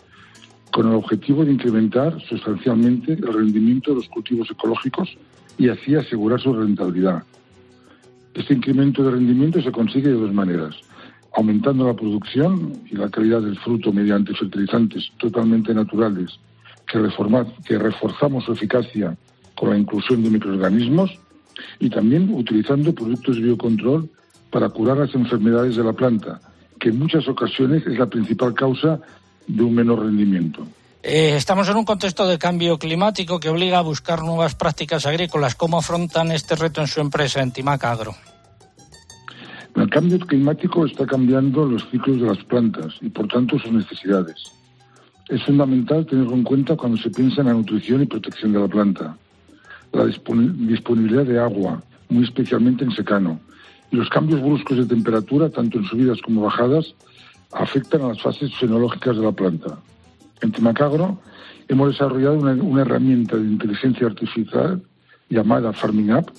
con 0.71 0.88
el 0.88 0.95
objetivo 0.95 1.45
de 1.45 1.52
incrementar 1.52 2.19
sustancialmente 2.28 3.13
el 3.13 3.32
rendimiento 3.32 3.91
de 3.91 3.98
los 3.98 4.10
cultivos 4.10 4.50
ecológicos 4.50 5.15
y 5.58 5.70
así 5.70 5.96
asegurar 5.96 6.39
su 6.39 6.54
rentabilidad. 6.54 7.24
Este 8.34 8.54
incremento 8.54 9.04
de 9.04 9.12
rendimiento 9.12 9.62
se 9.62 9.72
consigue 9.72 10.10
de 10.10 10.15
dos 10.20 10.34
maneras 10.34 10.76
aumentando 11.36 11.86
la 11.86 11.94
producción 11.94 12.74
y 12.89 12.96
la 12.96 13.10
calidad 13.10 13.41
del 13.41 13.60
fruto 13.60 13.91
mediante 13.91 14.34
fertilizantes 14.34 15.12
totalmente 15.18 15.74
naturales 15.74 16.39
que, 16.88 17.00
que 17.65 17.78
reforzamos 17.78 18.46
su 18.46 18.54
eficacia 18.54 19.18
con 19.56 19.70
la 19.70 19.78
inclusión 19.78 20.24
de 20.24 20.30
microorganismos 20.30 21.12
y 21.80 21.89
también 21.89 22.34
utilizando 22.34 22.94
productos 22.94 23.36
de 23.36 23.44
biocontrol 23.44 24.10
para 24.50 24.70
curar 24.70 24.98
las 24.98 25.13
enfermedades 25.13 25.76
de 25.76 25.84
la 25.84 25.94
planta, 25.94 26.39
que 26.80 26.89
en 26.89 27.00
muchas 27.00 27.28
ocasiones 27.28 27.86
es 27.86 28.00
la 28.00 28.06
principal 28.06 28.54
causa 28.54 29.02
de 29.48 29.63
un 29.63 29.76
menor 29.76 30.06
rendimiento. 30.06 30.65
Eh, 31.08 31.36
estamos 31.36 31.70
en 31.70 31.78
un 31.78 31.86
contexto 31.86 32.26
de 32.26 32.39
cambio 32.39 32.80
climático 32.80 33.39
que 33.39 33.50
obliga 33.50 33.78
a 33.78 33.82
buscar 33.82 34.24
nuevas 34.24 34.56
prácticas 34.56 35.06
agrícolas. 35.06 35.54
¿Cómo 35.54 35.78
afrontan 35.78 36.32
este 36.32 36.56
reto 36.56 36.82
en 36.82 36.88
su 36.88 37.00
empresa, 37.00 37.44
en 37.44 37.54
Agro? 37.68 38.15
El 39.76 39.88
cambio 39.91 40.18
climático 40.18 40.84
está 40.84 41.06
cambiando 41.06 41.63
los 41.63 41.88
ciclos 41.91 42.20
de 42.22 42.26
las 42.26 42.44
plantas 42.46 42.96
y, 43.02 43.10
por 43.10 43.28
tanto, 43.28 43.60
sus 43.60 43.72
necesidades. 43.72 44.52
Es 45.30 45.44
fundamental 45.44 46.08
tenerlo 46.08 46.34
en 46.34 46.44
cuenta 46.44 46.76
cuando 46.76 46.98
se 46.98 47.12
piensa 47.12 47.41
en 47.41 47.48
la 47.50 47.54
nutrición 47.54 48.02
y 48.02 48.08
protección 48.08 48.54
de 48.54 48.62
la 48.62 48.68
planta. 48.68 49.15
La 49.91 50.06
disponibilidad 50.06 51.26
de 51.26 51.39
agua, 51.39 51.84
muy 52.10 52.24
especialmente 52.24 52.84
en 52.84 52.89
secano, 52.89 53.39
y 53.91 53.98
los 53.98 54.10
cambios 54.10 54.41
bruscos 54.41 54.78
de 54.78 54.86
temperatura, 54.88 55.52
tanto 55.52 55.78
en 55.78 55.86
subidas 55.86 56.20
como 56.24 56.41
bajadas, 56.41 56.96
afectan 57.52 58.02
a 58.02 58.08
las 58.08 58.22
fases 58.24 58.52
fenológicas 58.56 59.15
de 59.15 59.22
la 59.22 59.32
planta. 59.32 59.78
En 60.41 60.52
Timacagro 60.52 61.19
hemos 61.67 61.91
desarrollado 61.91 62.36
una, 62.36 62.82
herramienta 62.82 63.38
de 63.38 63.43
inteligencia 63.43 64.08
artificial 64.08 64.82
llamada 65.30 65.74
Farming 65.74 66.12
App, 66.12 66.30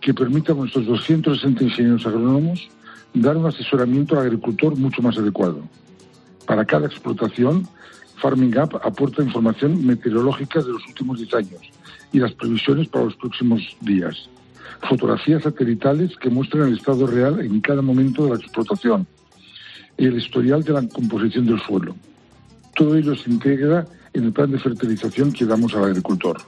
que 0.00 0.14
permite 0.14 0.52
a 0.52 0.54
nuestros 0.54 0.86
260 0.86 1.64
ingenieros 1.64 2.06
agrónomos 2.06 2.68
dar 3.14 3.36
un 3.36 3.46
asesoramiento 3.46 4.18
al 4.18 4.26
agricultor 4.26 4.76
mucho 4.76 5.02
más 5.02 5.16
adecuado. 5.18 5.60
Para 6.46 6.64
cada 6.64 6.86
explotación, 6.86 7.68
Farming 8.16 8.56
App 8.58 8.74
aporta 8.84 9.22
información 9.22 9.86
meteorológica 9.86 10.62
de 10.62 10.72
los 10.72 10.86
últimos 10.88 11.18
10 11.18 11.34
años 11.34 11.60
y 12.12 12.18
las 12.18 12.32
previsiones 12.32 12.88
para 12.88 13.04
los 13.04 13.16
próximos 13.16 13.62
días. 13.80 14.28
Fotografías 14.88 15.42
satelitales 15.42 16.16
que 16.16 16.30
muestran 16.30 16.68
el 16.68 16.78
estado 16.78 17.06
real 17.06 17.40
en 17.40 17.60
cada 17.60 17.82
momento 17.82 18.24
de 18.24 18.30
la 18.30 18.36
explotación 18.36 19.06
y 19.98 20.06
el 20.06 20.16
historial 20.16 20.62
de 20.62 20.72
la 20.72 20.88
composición 20.88 21.46
del 21.46 21.60
suelo. 21.60 21.94
Todo 22.76 22.96
ello 22.96 23.14
se 23.16 23.30
integra 23.30 23.86
en 24.12 24.24
el 24.24 24.32
plan 24.32 24.50
de 24.50 24.58
fertilización 24.58 25.32
que 25.32 25.44
damos 25.44 25.74
al 25.74 25.84
agricultor. 25.84 26.40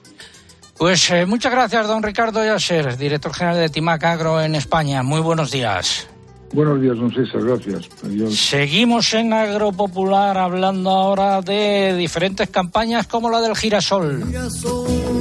Pues 0.77 1.11
eh, 1.11 1.27
muchas 1.27 1.51
gracias, 1.51 1.89
don 1.89 2.03
Ricardo 2.03 2.45
Yasser, 2.45 2.97
director 2.97 3.35
general 3.35 3.59
de 3.59 3.69
Timac 3.69 4.05
Agro 4.05 4.41
en 4.41 4.55
España. 4.55 5.03
Muy 5.03 5.21
buenos 5.21 5.51
días. 5.51 6.07
Buenos 6.53 6.81
días, 6.81 6.97
don 6.97 7.13
César, 7.13 7.43
gracias. 7.43 7.89
Adiós. 8.05 8.39
Seguimos 8.39 9.13
en 9.13 9.33
Agropopular 9.33 10.39
hablando 10.39 10.91
ahora 10.91 11.43
de 11.43 11.95
diferentes 11.95 12.49
campañas 12.49 13.07
como 13.07 13.29
la 13.29 13.41
del 13.41 13.57
girasol. 13.57 14.23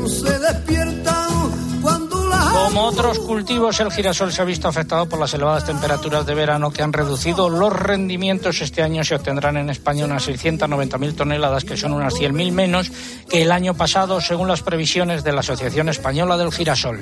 Se 0.07 0.39
despierta 0.39 0.96
Como 2.77 2.89
otros 2.89 3.17
cultivos, 3.17 3.79
el 3.79 3.91
girasol 3.91 4.31
se 4.31 4.39
ha 4.39 4.45
visto 4.45 4.67
afectado 4.67 5.09
por 5.09 5.17
las 5.17 5.33
elevadas 5.33 5.65
temperaturas 5.65 6.27
de 6.27 6.35
verano 6.35 6.69
que 6.69 6.83
han 6.83 6.93
reducido 6.93 7.49
los 7.49 7.73
rendimientos. 7.73 8.61
Este 8.61 8.83
año 8.83 9.03
se 9.03 9.15
obtendrán 9.15 9.57
en 9.57 9.71
España 9.71 10.05
unas 10.05 10.29
690.000 10.29 11.15
toneladas, 11.15 11.65
que 11.65 11.75
son 11.75 11.93
unas 11.93 12.13
100.000 12.13 12.51
menos 12.51 12.91
que 13.27 13.41
el 13.41 13.51
año 13.51 13.73
pasado, 13.73 14.21
según 14.21 14.47
las 14.47 14.61
previsiones 14.61 15.23
de 15.23 15.31
la 15.31 15.39
Asociación 15.39 15.89
Española 15.89 16.37
del 16.37 16.51
Girasol. 16.51 16.99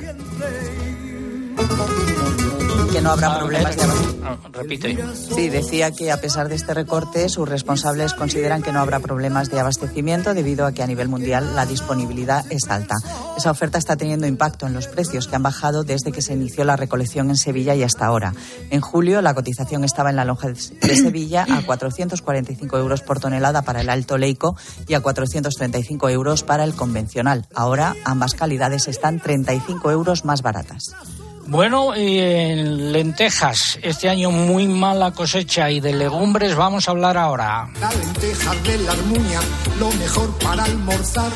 Que 2.96 3.02
no 3.02 3.12
habrá 3.12 3.38
problemas 3.38 3.76
de 3.76 3.84
Ah, 4.24 4.38
Repite. 4.54 4.98
Sí, 5.36 5.50
decía 5.50 5.92
que 5.92 6.12
a 6.12 6.20
pesar 6.20 6.50
de 6.50 6.56
este 6.56 6.74
recorte, 6.74 7.30
sus 7.30 7.48
responsables 7.48 8.14
consideran 8.14 8.64
que 8.64 8.72
no 8.72 8.80
habrá 8.80 9.00
problemas 9.00 9.52
de 9.52 9.60
abastecimiento 9.60 10.34
debido 10.34 10.66
a 10.66 10.72
que 10.72 10.82
a 10.82 10.88
nivel 10.88 11.10
mundial 11.10 11.56
la 11.56 11.66
disponibilidad 11.66 12.44
es 12.50 12.70
alta. 12.70 12.96
Esa 13.38 13.52
oferta 13.52 13.78
está 13.78 13.98
teniendo 13.98 14.26
impacto 14.26 14.66
en 14.66 14.74
los 14.74 14.88
precios 14.88 15.28
que 15.28 15.36
han 15.36 15.44
bajado 15.44 15.84
desde 15.84 16.12
que 16.12 16.22
se 16.22 16.34
inició 16.34 16.64
la 16.64 16.76
recolección 16.76 17.30
en 17.30 17.36
Sevilla 17.36 17.76
y 17.76 17.84
hasta 17.84 18.06
ahora. 18.06 18.34
En 18.72 18.82
julio 18.82 19.22
la 19.22 19.34
cotización 19.34 19.84
estaba 19.84 20.10
en 20.10 20.16
la 20.16 20.26
lonja 20.26 20.48
de 20.48 20.96
Sevilla 20.96 21.46
a 21.52 21.64
445 21.66 22.78
euros 22.78 23.02
por 23.02 23.20
tonelada 23.20 23.62
para 23.62 23.82
el 23.82 23.90
alto 23.90 24.18
leico 24.18 24.56
y 24.88 24.94
a 24.94 25.02
435 25.02 26.10
euros 26.10 26.44
para 26.44 26.64
el 26.64 26.74
convencional. 26.74 27.46
Ahora 27.54 27.96
ambas 28.06 28.34
calidades 28.34 28.88
están 28.88 29.20
35 29.20 29.92
euros 29.92 30.26
más 30.26 30.42
baratas. 30.42 30.96
Bueno, 31.48 31.96
y 31.96 32.20
en 32.20 32.92
lentejas, 32.92 33.78
este 33.84 34.10
año 34.10 34.32
muy 34.32 34.68
mala 34.68 35.12
cosecha 35.12 35.70
y 35.70 35.80
de 35.80 35.94
legumbres 35.94 36.56
vamos 36.56 36.88
a 36.88 36.92
hablar 36.92 37.18
ahora. 37.18 37.70
La 37.80 37.92
lenteja 37.92 38.54
de 38.56 38.78
la 38.80 38.92
armuña, 38.92 39.40
lo 39.80 39.92
mejor 39.92 40.38
para 40.40 40.64
almorzar. 40.64 41.32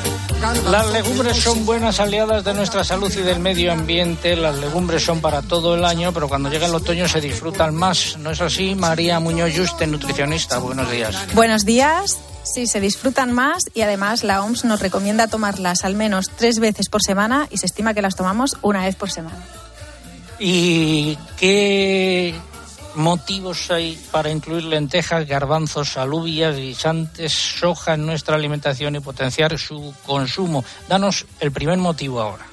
Las 0.65 0.91
legumbres 0.91 1.37
son 1.37 1.63
buenas 1.65 1.99
aliadas 1.99 2.43
de 2.43 2.55
nuestra 2.55 2.83
salud 2.83 3.13
y 3.13 3.21
del 3.21 3.39
medio 3.39 3.71
ambiente. 3.71 4.35
Las 4.35 4.57
legumbres 4.57 5.03
son 5.03 5.21
para 5.21 5.43
todo 5.43 5.75
el 5.75 5.85
año, 5.85 6.11
pero 6.11 6.27
cuando 6.27 6.49
llega 6.49 6.65
el 6.65 6.73
otoño 6.73 7.07
se 7.07 7.21
disfrutan 7.21 7.75
más. 7.75 8.17
¿No 8.17 8.31
es 8.31 8.41
así? 8.41 8.73
María 8.73 9.19
Muñoz 9.19 9.51
Juste, 9.55 9.85
nutricionista. 9.85 10.57
Buenos 10.57 10.89
días. 10.89 11.15
Buenos 11.35 11.65
días. 11.65 12.17
Sí, 12.43 12.65
se 12.65 12.79
disfrutan 12.79 13.31
más 13.31 13.65
y 13.75 13.81
además 13.81 14.23
la 14.23 14.41
OMS 14.41 14.65
nos 14.65 14.79
recomienda 14.79 15.27
tomarlas 15.27 15.85
al 15.85 15.93
menos 15.93 16.31
tres 16.35 16.57
veces 16.57 16.89
por 16.89 17.03
semana 17.03 17.47
y 17.51 17.57
se 17.57 17.67
estima 17.67 17.93
que 17.93 18.01
las 18.01 18.15
tomamos 18.15 18.57
una 18.63 18.85
vez 18.85 18.95
por 18.95 19.11
semana. 19.11 19.37
¿Y 20.39 21.17
qué 21.37 22.33
motivos 22.95 23.69
hay 23.71 23.99
para 24.11 24.29
incluir 24.31 24.63
lentejas, 24.63 25.27
garbanzos, 25.27 25.97
alubias, 25.97 26.55
guisantes, 26.55 27.33
soja 27.33 27.95
en 27.95 28.05
nuestra 28.05 28.35
alimentación 28.35 28.95
y 28.95 28.99
potenciar 29.01 29.57
su 29.59 29.93
consumo? 30.05 30.63
Danos 30.87 31.25
el 31.41 31.51
primer 31.51 31.77
motivo 31.77 32.21
ahora. 32.21 32.45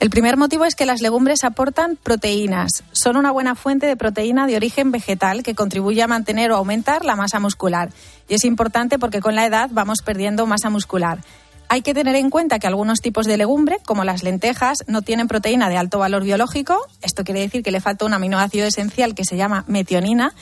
El 0.00 0.10
primer 0.10 0.36
motivo 0.36 0.64
es 0.64 0.74
que 0.74 0.86
las 0.86 1.00
legumbres 1.00 1.44
aportan 1.44 1.96
proteínas. 1.96 2.82
Son 2.92 3.16
una 3.16 3.30
buena 3.30 3.54
fuente 3.54 3.86
de 3.86 3.96
proteína 3.96 4.46
de 4.46 4.56
origen 4.56 4.90
vegetal 4.90 5.42
que 5.42 5.54
contribuye 5.54 6.02
a 6.02 6.08
mantener 6.08 6.50
o 6.50 6.56
aumentar 6.56 7.04
la 7.04 7.16
masa 7.16 7.40
muscular. 7.40 7.90
Y 8.28 8.34
es 8.34 8.44
importante 8.44 8.98
porque 8.98 9.20
con 9.20 9.34
la 9.34 9.46
edad 9.46 9.70
vamos 9.72 10.02
perdiendo 10.02 10.46
masa 10.46 10.68
muscular. 10.68 11.20
Hay 11.68 11.82
que 11.82 11.94
tener 11.94 12.14
en 12.16 12.30
cuenta 12.30 12.58
que 12.58 12.66
algunos 12.66 13.00
tipos 13.00 13.26
de 13.26 13.36
legumbre, 13.36 13.78
como 13.84 14.04
las 14.04 14.22
lentejas, 14.22 14.78
no 14.86 15.02
tienen 15.02 15.28
proteína 15.28 15.68
de 15.68 15.76
alto 15.76 15.98
valor 15.98 16.22
biológico. 16.22 16.78
Esto 17.02 17.24
quiere 17.24 17.40
decir 17.40 17.62
que 17.62 17.72
le 17.72 17.80
falta 17.80 18.04
un 18.04 18.14
aminoácido 18.14 18.66
esencial 18.66 19.14
que 19.14 19.24
se 19.24 19.36
llama 19.36 19.64
metionina. 19.66 20.34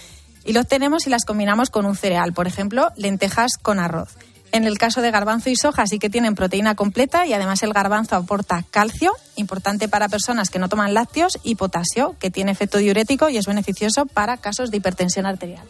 Y 0.44 0.52
lo 0.52 0.60
obtenemos 0.60 1.04
si 1.04 1.10
las 1.10 1.24
combinamos 1.24 1.70
con 1.70 1.86
un 1.86 1.96
cereal, 1.96 2.32
por 2.32 2.46
ejemplo, 2.46 2.90
lentejas 2.96 3.52
con 3.60 3.78
arroz. 3.78 4.16
En 4.50 4.64
el 4.64 4.76
caso 4.76 5.00
de 5.00 5.10
garbanzo 5.10 5.48
y 5.48 5.56
soja 5.56 5.86
sí 5.86 5.98
que 5.98 6.10
tienen 6.10 6.34
proteína 6.34 6.74
completa 6.74 7.24
y 7.24 7.32
además 7.32 7.62
el 7.62 7.72
garbanzo 7.72 8.16
aporta 8.16 8.62
calcio, 8.70 9.14
importante 9.36 9.88
para 9.88 10.10
personas 10.10 10.50
que 10.50 10.58
no 10.58 10.68
toman 10.68 10.92
lácteos, 10.92 11.38
y 11.42 11.54
potasio, 11.54 12.16
que 12.18 12.30
tiene 12.30 12.52
efecto 12.52 12.76
diurético 12.76 13.30
y 13.30 13.38
es 13.38 13.46
beneficioso 13.46 14.04
para 14.04 14.36
casos 14.36 14.70
de 14.70 14.76
hipertensión 14.76 15.24
arterial. 15.24 15.66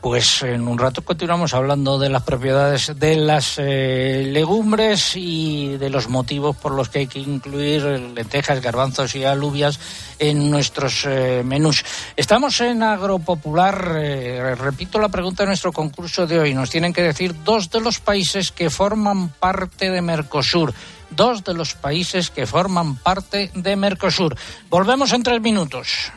Pues 0.00 0.42
en 0.42 0.66
un 0.66 0.78
rato 0.78 1.02
continuamos 1.02 1.52
hablando 1.52 1.98
de 1.98 2.08
las 2.08 2.22
propiedades 2.22 2.98
de 2.98 3.16
las 3.16 3.56
eh, 3.58 4.24
legumbres 4.32 5.12
y 5.14 5.76
de 5.76 5.90
los 5.90 6.08
motivos 6.08 6.56
por 6.56 6.72
los 6.72 6.88
que 6.88 7.00
hay 7.00 7.06
que 7.06 7.18
incluir 7.18 7.82
lentejas, 7.82 8.62
garbanzos 8.62 9.14
y 9.14 9.24
alubias 9.24 9.78
en 10.18 10.50
nuestros 10.50 11.04
eh, 11.04 11.42
menús. 11.44 11.84
Estamos 12.16 12.62
en 12.62 12.82
Agropopular. 12.82 13.94
eh, 13.98 14.54
repito 14.54 14.98
la 14.98 15.10
pregunta 15.10 15.42
de 15.42 15.48
nuestro 15.48 15.70
concurso 15.70 16.26
de 16.26 16.38
hoy. 16.38 16.54
Nos 16.54 16.70
tienen 16.70 16.94
que 16.94 17.02
decir 17.02 17.34
dos 17.44 17.70
de 17.70 17.82
los 17.82 18.00
países 18.00 18.52
que 18.52 18.70
forman 18.70 19.28
parte 19.28 19.90
de 19.90 20.00
Mercosur. 20.00 20.72
Dos 21.10 21.44
de 21.44 21.52
los 21.52 21.74
países 21.74 22.30
que 22.30 22.46
forman 22.46 22.96
parte 22.96 23.50
de 23.52 23.76
Mercosur. 23.76 24.34
Volvemos 24.70 25.12
en 25.12 25.22
tres 25.22 25.42
minutos. 25.42 26.10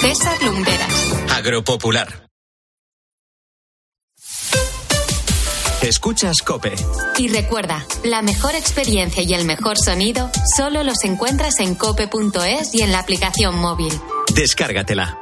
César 0.00 0.42
Lumberas. 0.42 1.14
Agropopular. 1.36 2.24
Escuchas 5.84 6.40
Cope. 6.40 6.72
Y 7.18 7.28
recuerda, 7.28 7.86
la 8.04 8.22
mejor 8.22 8.54
experiencia 8.54 9.22
y 9.22 9.34
el 9.34 9.44
mejor 9.44 9.76
sonido 9.76 10.30
solo 10.56 10.82
los 10.82 11.04
encuentras 11.04 11.60
en 11.60 11.74
cope.es 11.74 12.74
y 12.74 12.80
en 12.80 12.90
la 12.90 13.00
aplicación 13.00 13.58
móvil. 13.58 13.92
Descárgatela. 14.34 15.18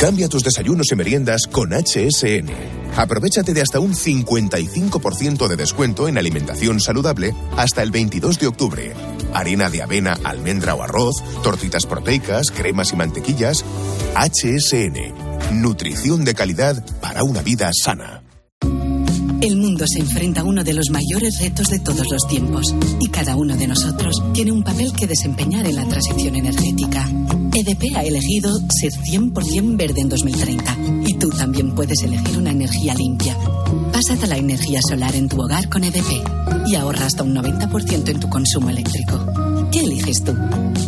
Cambia 0.00 0.30
tus 0.30 0.42
desayunos 0.42 0.90
y 0.92 0.96
meriendas 0.96 1.46
con 1.46 1.72
HSN. 1.72 2.48
Aprovechate 2.96 3.52
de 3.52 3.60
hasta 3.60 3.80
un 3.80 3.92
55% 3.92 5.46
de 5.46 5.56
descuento 5.56 6.08
en 6.08 6.16
alimentación 6.16 6.80
saludable 6.80 7.34
hasta 7.58 7.82
el 7.82 7.90
22 7.90 8.38
de 8.38 8.46
octubre. 8.46 8.94
Harina 9.34 9.68
de 9.68 9.82
avena, 9.82 10.18
almendra 10.24 10.74
o 10.74 10.82
arroz, 10.82 11.16
tortitas 11.42 11.84
proteicas, 11.84 12.50
cremas 12.50 12.92
y 12.92 12.96
mantequillas. 12.96 13.62
HSN. 14.14 15.33
Nutrición 15.54 16.24
de 16.24 16.34
calidad 16.34 16.84
para 17.00 17.22
una 17.22 17.40
vida 17.40 17.70
sana. 17.72 18.22
El 19.40 19.56
mundo 19.56 19.84
se 19.86 20.00
enfrenta 20.00 20.40
a 20.40 20.44
uno 20.44 20.64
de 20.64 20.72
los 20.72 20.90
mayores 20.90 21.38
retos 21.40 21.68
de 21.68 21.78
todos 21.78 22.10
los 22.10 22.26
tiempos 22.26 22.74
y 22.98 23.08
cada 23.08 23.36
uno 23.36 23.56
de 23.56 23.68
nosotros 23.68 24.16
tiene 24.32 24.50
un 24.50 24.64
papel 24.64 24.92
que 24.92 25.06
desempeñar 25.06 25.64
en 25.66 25.76
la 25.76 25.86
transición 25.86 26.34
energética. 26.34 27.08
EDP 27.52 27.96
ha 27.96 28.02
elegido 28.02 28.50
ser 28.68 28.90
100% 28.90 29.76
verde 29.76 30.00
en 30.00 30.08
2030 30.08 30.76
y 31.06 31.14
tú 31.18 31.28
también 31.28 31.72
puedes 31.74 32.02
elegir 32.02 32.36
una 32.36 32.50
energía 32.50 32.94
limpia. 32.94 33.36
Pásate 33.92 34.24
a 34.24 34.28
la 34.28 34.38
energía 34.38 34.80
solar 34.88 35.14
en 35.14 35.28
tu 35.28 35.40
hogar 35.40 35.68
con 35.68 35.84
EDP 35.84 36.66
y 36.66 36.74
ahorra 36.74 37.06
hasta 37.06 37.22
un 37.22 37.34
90% 37.34 38.08
en 38.08 38.20
tu 38.20 38.28
consumo 38.28 38.70
eléctrico. 38.70 39.24
¿Qué 39.70 39.80
eliges 39.80 40.24
tú? 40.24 40.32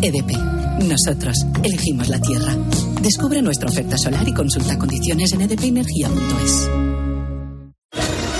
EDP. 0.02 0.55
Nosotros 0.80 1.36
elegimos 1.62 2.08
la 2.08 2.20
Tierra. 2.20 2.54
Descubre 3.00 3.42
nuestra 3.42 3.68
oferta 3.68 3.96
solar 3.98 4.26
y 4.28 4.34
consulta 4.34 4.78
condiciones 4.78 5.32
en 5.32 5.42
edpenergia.es. 5.42 6.68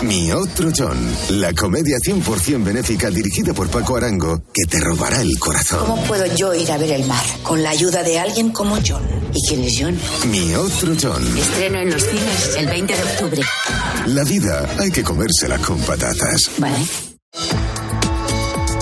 Mi 0.03 0.31
otro 0.31 0.71
John, 0.77 0.97
la 1.31 1.53
comedia 1.55 1.97
100% 1.97 2.63
benéfica 2.63 3.11
dirigida 3.11 3.55
por 3.55 3.69
Paco 3.71 3.97
Arango 3.97 4.43
que 4.55 4.67
te 4.71 4.79
robará 4.79 5.23
el 5.23 5.39
corazón. 5.39 5.81
¿Cómo 5.81 6.05
puedo 6.05 6.27
yo 6.37 6.55
ir 6.55 6.71
a 6.71 6.77
ver 6.79 6.93
el 6.93 7.07
mar? 7.07 7.25
Con 7.43 7.63
la 7.63 7.71
ayuda 7.71 8.03
de 8.03 8.19
alguien 8.19 8.51
como 8.53 8.77
John. 8.87 9.03
¿Y 9.35 9.49
quién 9.49 9.65
es 9.65 9.77
John? 9.81 9.99
Mi 10.31 10.55
otro 10.55 10.95
John, 11.01 11.23
Estreno 11.39 11.79
en 11.81 11.91
los 11.91 12.03
cines 12.05 12.57
el 12.59 12.67
20 12.67 12.95
de 12.95 13.03
octubre. 13.03 13.43
la 14.07 14.25
vida 14.25 14.69
hay 14.79 14.91
que 14.91 15.03
comérsela 15.03 15.59
con 15.59 15.79
patatas. 15.79 16.51
Vale. 16.59 16.77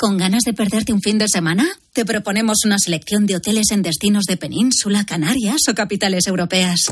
¿Con 0.00 0.16
ganas 0.16 0.44
de 0.44 0.54
perderte 0.54 0.94
un 0.94 1.02
fin 1.02 1.18
de 1.18 1.28
semana? 1.28 1.68
Te 1.92 2.06
proponemos 2.06 2.64
una 2.64 2.78
selección 2.78 3.26
de 3.26 3.36
hoteles 3.36 3.70
en 3.70 3.82
destinos 3.82 4.24
de 4.24 4.38
península, 4.38 5.04
Canarias 5.04 5.60
o 5.68 5.74
capitales 5.74 6.26
europeas. 6.26 6.86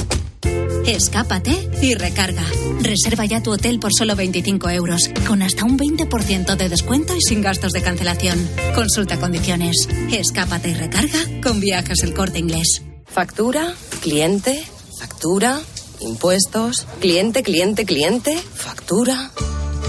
Escápate 0.87 1.71
y 1.81 1.95
recarga. 1.95 2.45
Reserva 2.83 3.25
ya 3.25 3.43
tu 3.43 3.53
hotel 3.53 3.81
por 3.81 3.95
solo 3.95 4.15
25 4.15 4.69
euros, 4.69 5.09
con 5.27 5.41
hasta 5.41 5.65
un 5.65 5.79
20% 5.79 6.55
de 6.55 6.69
descuento 6.69 7.17
y 7.17 7.23
sin 7.23 7.41
gastos 7.41 7.73
de 7.73 7.81
cancelación. 7.81 8.47
Consulta 8.75 9.19
condiciones. 9.19 9.89
Escápate 10.13 10.69
y 10.69 10.75
recarga 10.75 11.19
con 11.43 11.61
viajes 11.61 12.03
el 12.03 12.13
corte 12.13 12.41
inglés. 12.41 12.83
Factura, 13.07 13.73
cliente, 14.03 14.63
factura, 14.99 15.59
impuestos, 16.01 16.87
cliente, 17.01 17.43
cliente, 17.43 17.87
cliente, 17.87 18.37
factura. 18.37 19.31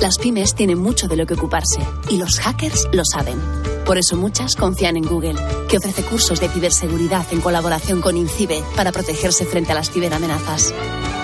Las 0.02 0.18
pymes 0.18 0.56
tienen 0.56 0.80
mucho 0.80 1.08
de 1.10 1.18
lo 1.18 1.26
que 1.26 1.34
ocuparse 1.34 1.82
y 2.10 2.18
los 2.18 2.40
hackers 2.40 2.88
lo 2.94 3.04
saben. 3.04 3.38
Por 3.86 3.98
eso 3.98 4.16
muchas 4.16 4.56
confían 4.56 4.96
en 4.96 5.04
Google, 5.04 5.36
que 5.68 5.78
ofrece 5.78 6.04
cursos 6.04 6.40
de 6.40 6.48
ciberseguridad 6.48 7.26
en 7.32 7.42
colaboración 7.42 8.00
con 8.00 8.16
INCIBE 8.16 8.64
para 8.78 8.94
protegerse 8.94 9.46
frente 9.46 9.74
a 9.74 9.76
las 9.76 9.92
ciberamenazas. 9.92 10.74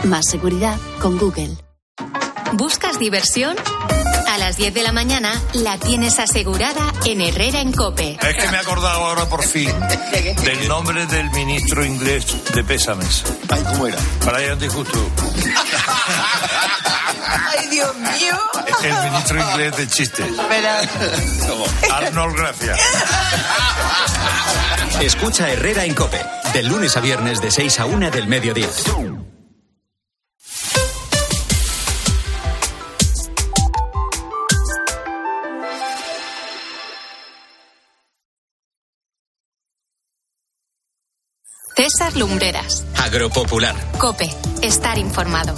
Más 0.04 0.26
seguridad 0.30 0.78
con 1.02 1.18
Google. 1.18 1.56
¿Buscas 2.54 3.00
diversión? 3.00 3.56
A 4.28 4.38
las 4.38 4.58
10 4.58 4.74
de 4.74 4.84
la 4.84 4.92
mañana 4.92 5.32
la 5.54 5.78
tienes 5.78 6.20
asegurada 6.20 6.94
en 7.06 7.22
Herrera 7.22 7.62
en 7.62 7.72
Cope. 7.72 8.18
Es 8.22 8.36
que 8.36 8.52
me 8.52 8.58
he 8.58 8.60
acordado 8.60 9.06
ahora 9.06 9.30
por 9.30 9.44
fin 9.46 9.70
del 10.44 10.68
nombre 10.68 11.06
del 11.06 11.30
ministro 11.32 11.86
inglés 11.86 12.26
de 12.54 12.64
Pésames. 12.64 13.24
Ay, 13.48 13.64
¿cómo 13.64 13.88
era? 13.88 13.98
Brian 14.26 14.60
Disgusto. 14.60 15.00
Ay, 17.28 17.68
Dios 17.70 17.96
mío. 17.96 18.38
El 18.84 19.12
ministro 19.12 19.40
inglés 19.40 19.78
de 19.78 19.88
chistes. 19.88 20.26
Arnold, 21.92 22.36
gracias. 22.38 22.80
Escucha 25.02 25.50
Herrera 25.52 25.86
en 25.86 25.94
Cope, 25.94 26.22
de 26.54 26.64
lunes 26.64 26.96
a 26.98 27.02
viernes 27.02 27.42
de 27.42 27.52
6 27.52 27.80
a 27.80 27.86
1 27.86 28.12
del 28.12 28.28
mediodía. 28.28 28.70
César 41.76 42.16
Lumbreras. 42.16 42.86
Agropopular. 42.98 43.76
Cope. 43.98 44.30
Estar 44.62 44.98
informado. 44.98 45.54